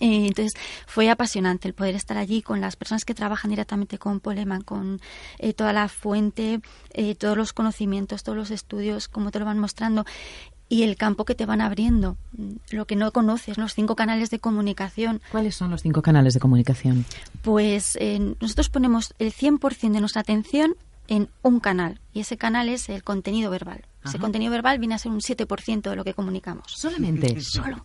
[0.00, 0.54] Eh, entonces
[0.86, 5.00] fue apasionante el poder estar allí con las personas que trabajan directamente con Poleman, con
[5.38, 6.60] eh, toda la fuente,
[6.92, 10.04] eh, todos los conocimientos, todos los estudios, cómo te lo van mostrando
[10.68, 12.16] y el campo que te van abriendo,
[12.70, 15.20] lo que no conoces, los cinco canales de comunicación.
[15.30, 17.04] ¿Cuáles son los cinco canales de comunicación?
[17.42, 20.74] Pues eh, nosotros ponemos el 100% de nuestra atención
[21.08, 23.84] en un canal y ese canal es el contenido verbal.
[24.04, 26.66] Ese contenido verbal viene a ser un 7% de lo que comunicamos.
[26.68, 27.40] Solamente.
[27.40, 27.84] Solo.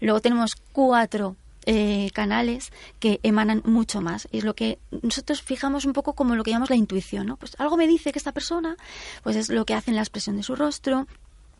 [0.00, 4.26] Luego tenemos cuatro eh, canales que emanan mucho más.
[4.32, 7.36] Y es lo que nosotros fijamos un poco como lo que llamamos la intuición, ¿no?
[7.36, 8.78] Pues algo me dice que esta persona,
[9.22, 11.06] pues es lo que hace en la expresión de su rostro,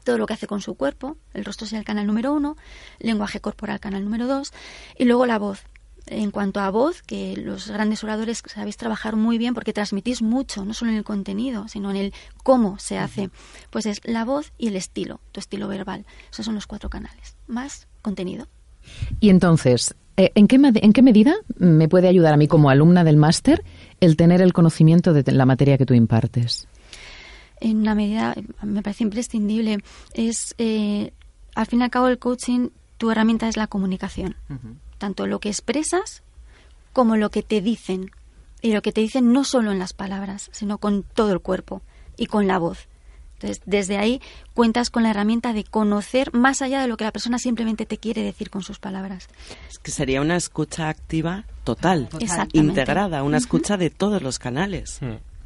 [0.08, 2.56] todo lo que hace con su cuerpo, el rostro es el canal número uno,
[2.98, 4.54] lenguaje corporal canal número dos,
[4.96, 5.64] y luego la voz.
[6.06, 10.64] En cuanto a voz, que los grandes oradores sabéis trabajar muy bien porque transmitís mucho,
[10.64, 13.28] no solo en el contenido, sino en el cómo se hace,
[13.68, 16.06] pues es la voz y el estilo, tu estilo verbal.
[16.32, 18.48] Esos son los cuatro canales, más contenido.
[19.20, 23.04] Y entonces, eh, ¿en qué, ¿en qué medida me puede ayudar a mí como alumna
[23.04, 23.62] del máster
[24.00, 26.66] el tener el conocimiento de la materia que tú impartes?
[27.60, 29.78] En una medida me parece imprescindible
[30.14, 31.12] es eh,
[31.54, 34.36] al fin y al cabo el coaching tu herramienta es la comunicación
[34.98, 36.22] tanto lo que expresas
[36.92, 38.10] como lo que te dicen
[38.60, 41.82] y lo que te dicen no solo en las palabras sino con todo el cuerpo
[42.16, 42.88] y con la voz
[43.34, 44.20] Entonces, desde ahí
[44.52, 47.98] cuentas con la herramienta de conocer más allá de lo que la persona simplemente te
[47.98, 49.28] quiere decir con sus palabras.
[49.70, 52.58] Es que sería una escucha activa total, Exactamente.
[52.58, 54.98] integrada, una escucha de todos los canales.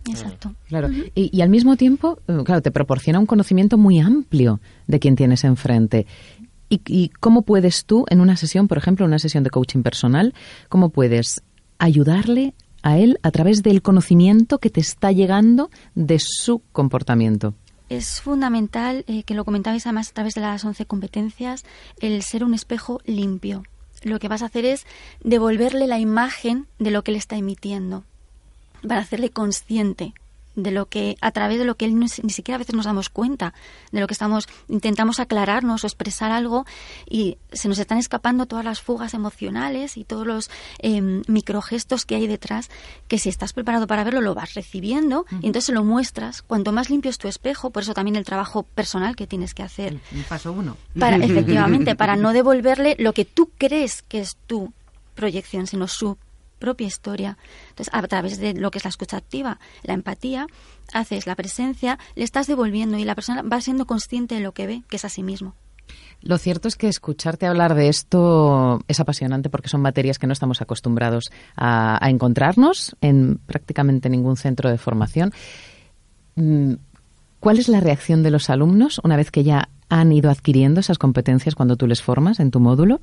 [0.08, 0.54] Exacto.
[0.68, 0.88] Claro.
[1.14, 5.16] y, y al mismo tiempo, eh, claro, te proporciona un conocimiento muy amplio de quien
[5.16, 6.06] tienes enfrente.
[6.68, 10.34] ¿Y, y cómo puedes tú, en una sesión, por ejemplo, una sesión de coaching personal,
[10.68, 11.42] cómo puedes
[11.78, 17.54] ayudarle a él a través del conocimiento que te está llegando de su comportamiento?
[17.88, 21.64] Es fundamental, eh, que lo comentabais además a través de las 11 competencias,
[22.00, 23.64] el ser un espejo limpio.
[24.02, 24.86] Lo que vas a hacer es
[25.22, 28.04] devolverle la imagen de lo que él está emitiendo,
[28.86, 30.12] para hacerle consciente
[30.54, 32.84] de lo que a través de lo que él no- ni siquiera a veces nos
[32.84, 33.54] damos cuenta
[33.90, 36.66] de lo que estamos intentamos aclararnos o expresar algo
[37.08, 42.16] y se nos están escapando todas las fugas emocionales y todos los em, microgestos que
[42.16, 42.68] hay detrás
[43.08, 46.42] que si estás preparado para verlo lo vas recibiendo y entonces lo muestras.
[46.42, 49.62] Cuanto más limpio es tu espejo por eso también el trabajo personal que tienes que
[49.62, 50.00] hacer.
[50.28, 50.76] Paso uno.
[50.98, 54.70] para efectivamente para no devolverle lo que tú crees que es tu
[55.14, 56.18] proyección sino su
[56.62, 57.36] propia historia
[57.70, 60.46] entonces a través de lo que es la escucha activa la empatía
[60.94, 64.68] haces la presencia le estás devolviendo y la persona va siendo consciente de lo que
[64.68, 65.54] ve que es a sí mismo
[66.22, 70.32] Lo cierto es que escucharte hablar de esto es apasionante porque son materias que no
[70.32, 75.32] estamos acostumbrados a, a encontrarnos en prácticamente ningún centro de formación.
[76.36, 76.74] Mm,
[77.42, 80.96] ¿Cuál es la reacción de los alumnos una vez que ya han ido adquiriendo esas
[80.96, 83.00] competencias cuando tú les formas en tu módulo?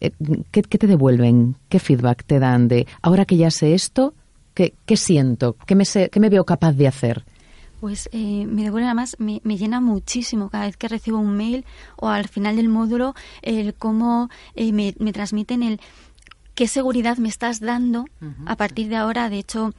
[0.00, 0.12] Eh,
[0.50, 1.56] ¿Qué, qué te devuelven?
[1.68, 4.14] ¿Qué feedback te dan de ahora que ya sé esto?
[4.54, 5.56] ¿Qué, qué siento?
[5.66, 7.24] ¿Qué me, sé- qué me veo capaz de hacer?
[7.80, 11.64] Pues eh, me devuelve además, me, me llena muchísimo cada vez que recibo un mail
[11.96, 15.80] o al final del módulo, el cómo eh, me, me transmiten el
[16.56, 18.04] qué seguridad me estás dando
[18.46, 19.30] a partir de ahora.
[19.30, 19.72] De hecho,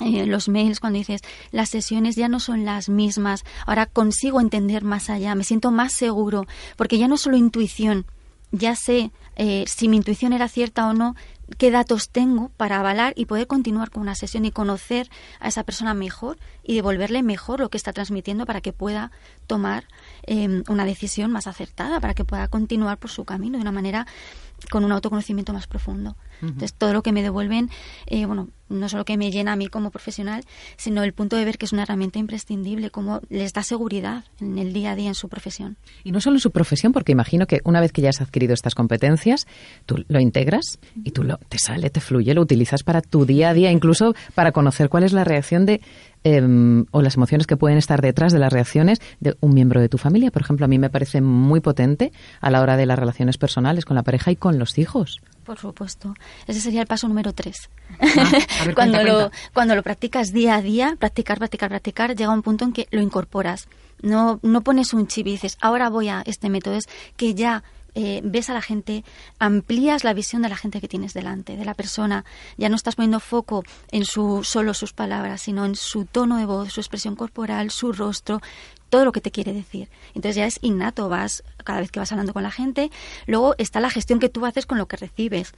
[0.00, 4.84] eh, los mails cuando dices las sesiones ya no son las mismas, ahora consigo entender
[4.84, 6.44] más allá, me siento más seguro,
[6.76, 8.04] porque ya no es solo intuición,
[8.52, 11.14] ya sé eh, si mi intuición era cierta o no,
[11.58, 15.08] qué datos tengo para avalar y poder continuar con una sesión y conocer
[15.38, 19.12] a esa persona mejor y devolverle mejor lo que está transmitiendo para que pueda
[19.46, 19.84] tomar
[20.26, 24.06] eh, una decisión más acertada, para que pueda continuar por su camino de una manera
[24.70, 26.16] con un autoconocimiento más profundo.
[26.42, 27.70] Entonces, todo lo que me devuelven,
[28.06, 30.44] eh, bueno, no solo que me llena a mí como profesional,
[30.76, 34.58] sino el punto de ver que es una herramienta imprescindible, como les da seguridad en
[34.58, 35.76] el día a día en su profesión.
[36.04, 38.54] Y no solo en su profesión, porque imagino que una vez que ya has adquirido
[38.54, 39.46] estas competencias,
[39.86, 43.50] tú lo integras y tú lo, te sale, te fluye, lo utilizas para tu día
[43.50, 45.80] a día, incluso para conocer cuál es la reacción de
[46.24, 49.88] em, o las emociones que pueden estar detrás de las reacciones de un miembro de
[49.88, 50.30] tu familia.
[50.30, 53.84] Por ejemplo, a mí me parece muy potente a la hora de las relaciones personales
[53.84, 55.20] con la pareja y con los hijos.
[55.46, 56.14] Por supuesto.
[56.48, 57.70] Ese sería el paso número tres.
[58.00, 62.32] a ver, cuando, cuenta, lo, cuando lo practicas día a día, practicar, practicar, practicar, llega
[62.32, 63.68] un punto en que lo incorporas.
[64.02, 66.74] No, no pones un chip y dices, ahora voy a este método.
[66.74, 67.62] Es que ya
[67.98, 69.04] eh, ves a la gente,
[69.38, 72.26] amplías la visión de la gente que tienes delante, de la persona.
[72.58, 76.44] Ya no estás poniendo foco en su, solo sus palabras, sino en su tono de
[76.44, 78.42] voz, su expresión corporal, su rostro,
[78.90, 79.88] todo lo que te quiere decir.
[80.08, 82.90] Entonces ya es innato, vas cada vez que vas hablando con la gente.
[83.26, 85.54] Luego está la gestión que tú haces con lo que recibes.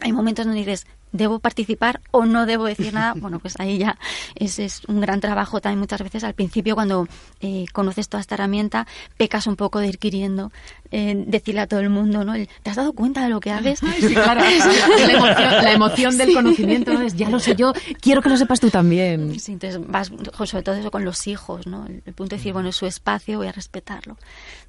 [0.00, 3.14] Hay momentos donde dices, ¿debo participar o no debo decir nada?
[3.20, 3.98] Bueno, pues ahí ya
[4.34, 6.24] es, es un gran trabajo también muchas veces.
[6.24, 7.06] Al principio, cuando
[7.40, 8.86] eh, conoces toda esta herramienta,
[9.18, 10.52] pecas un poco de ir queriendo
[10.90, 12.34] eh, decirle a todo el mundo, ¿no?
[12.34, 13.80] El, ¿Te has dado cuenta de lo que haces?
[14.14, 14.40] claro,
[15.06, 17.02] la emoción, la emoción del conocimiento, ¿no?
[17.02, 19.38] Es, ya lo sé yo, quiero que lo sepas tú también.
[19.38, 20.10] Sí, entonces vas,
[20.46, 21.84] sobre todo eso con los hijos, ¿no?
[21.86, 24.16] El, el punto de decir, bueno, es su espacio, voy a respetarlo.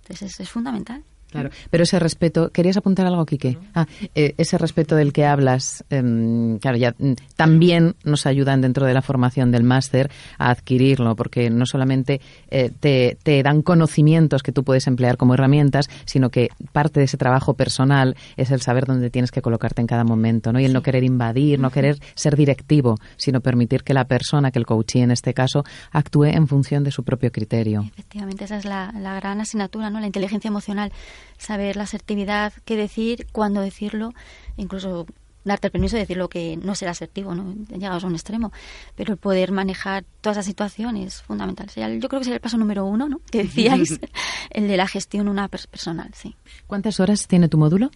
[0.01, 1.03] Entonces es, es fundamental.
[1.31, 3.57] Claro, pero ese respeto, ¿querías apuntar algo, Quique?
[3.73, 8.85] Ah, eh, ese respeto del que hablas, em, claro, ya mm, también nos ayudan dentro
[8.85, 12.19] de la formación del máster a adquirirlo, porque no solamente
[12.49, 17.05] eh, te, te dan conocimientos que tú puedes emplear como herramientas, sino que parte de
[17.05, 20.59] ese trabajo personal es el saber dónde tienes que colocarte en cada momento, ¿no?
[20.59, 24.59] Y el no querer invadir, no querer ser directivo, sino permitir que la persona, que
[24.59, 27.85] el coachee en este caso, actúe en función de su propio criterio.
[27.93, 29.99] Efectivamente, esa es la, la gran asignatura, ¿no?
[29.99, 30.91] La inteligencia emocional,
[31.37, 34.13] saber la asertividad, qué decir, cuándo decirlo,
[34.57, 35.05] incluso
[35.43, 37.55] darte el permiso de decir lo que no será asertivo, ¿no?
[37.69, 38.51] Llegados a un extremo,
[38.95, 41.67] pero el poder manejar toda esa situación es fundamental.
[41.69, 43.19] Sería yo creo que sería el paso número uno, ¿no?
[43.31, 43.99] Que decíais,
[44.51, 46.35] el de la gestión una pers- personal, sí.
[46.67, 47.89] ¿Cuántas horas tiene tu módulo?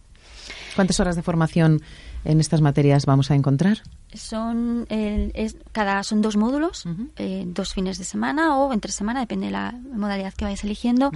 [0.75, 1.81] ¿Cuántas horas de formación
[2.25, 3.81] en estas materias vamos a encontrar?
[4.13, 6.85] Son el- es- cada son dos módulos,
[7.17, 11.11] eh, dos fines de semana o entre semana, depende de la modalidad que vayáis eligiendo.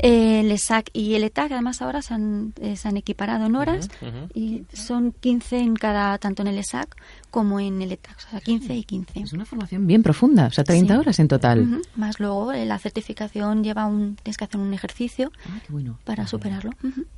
[0.00, 3.56] Eh, el ESAC y el ETAC además ahora se han, eh, se han equiparado en
[3.56, 3.88] horas
[4.34, 6.94] y son 15 en cada, tanto en el ESAC
[7.30, 9.20] como en el ETAX, o sea, 15 y 15.
[9.20, 11.00] Es una formación bien profunda, o sea, 30 Sí.
[11.00, 11.80] horas en total.
[11.96, 15.98] Más luego eh, la certificación lleva un, tienes que hacer un ejercicio Ah, bueno.
[16.04, 16.70] para superarlo.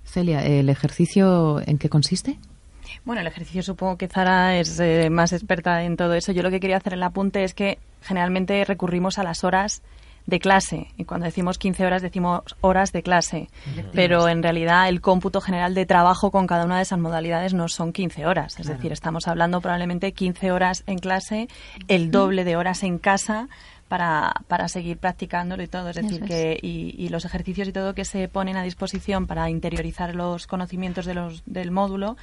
[0.05, 2.39] Celia, ¿el ejercicio en qué consiste?
[3.05, 6.33] Bueno, el ejercicio supongo que Zara es eh, más experta en todo eso.
[6.33, 9.83] Yo lo que quería hacer en el apunte es que generalmente recurrimos a las horas
[10.31, 10.87] de clase.
[10.97, 13.51] Y cuando decimos 15 horas decimos horas de clase.
[13.93, 17.69] Pero en realidad el cómputo general de trabajo con cada una de esas modalidades no
[17.69, 18.59] son 15 horas.
[18.59, 21.49] Es decir, estamos hablando probablemente 15 horas en clase,
[21.89, 23.49] el doble de horas en casa
[23.89, 25.89] para, para seguir practicándolo y todo.
[25.91, 26.29] Es decir, es.
[26.29, 30.47] que y, y los ejercicios y todo que se ponen a disposición para interiorizar los
[30.47, 32.17] conocimientos de los, del módulo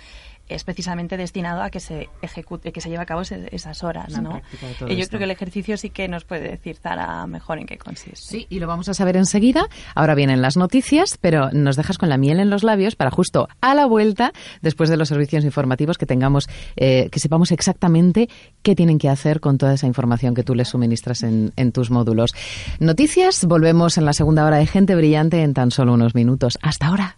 [0.49, 4.11] es precisamente destinado a que se ejecute, que se lleve a cabo ese- esas horas,
[4.11, 4.41] La ¿no?
[4.61, 4.85] yo esto.
[4.87, 8.15] creo que el ejercicio sí que nos puede decir Zara mejor en qué consiste.
[8.17, 9.67] Sí, y lo vamos a saber enseguida.
[9.95, 13.47] Ahora vienen las noticias, pero nos dejas con la miel en los labios para justo
[13.61, 14.31] a la vuelta,
[14.61, 18.29] después de los servicios informativos, que tengamos, eh, que sepamos exactamente
[18.61, 21.91] qué tienen que hacer con toda esa información que tú les suministras en, en tus
[21.91, 22.31] módulos.
[22.79, 26.57] Noticias, volvemos en la segunda hora de Gente Brillante en tan solo unos minutos.
[26.61, 27.17] Hasta ahora.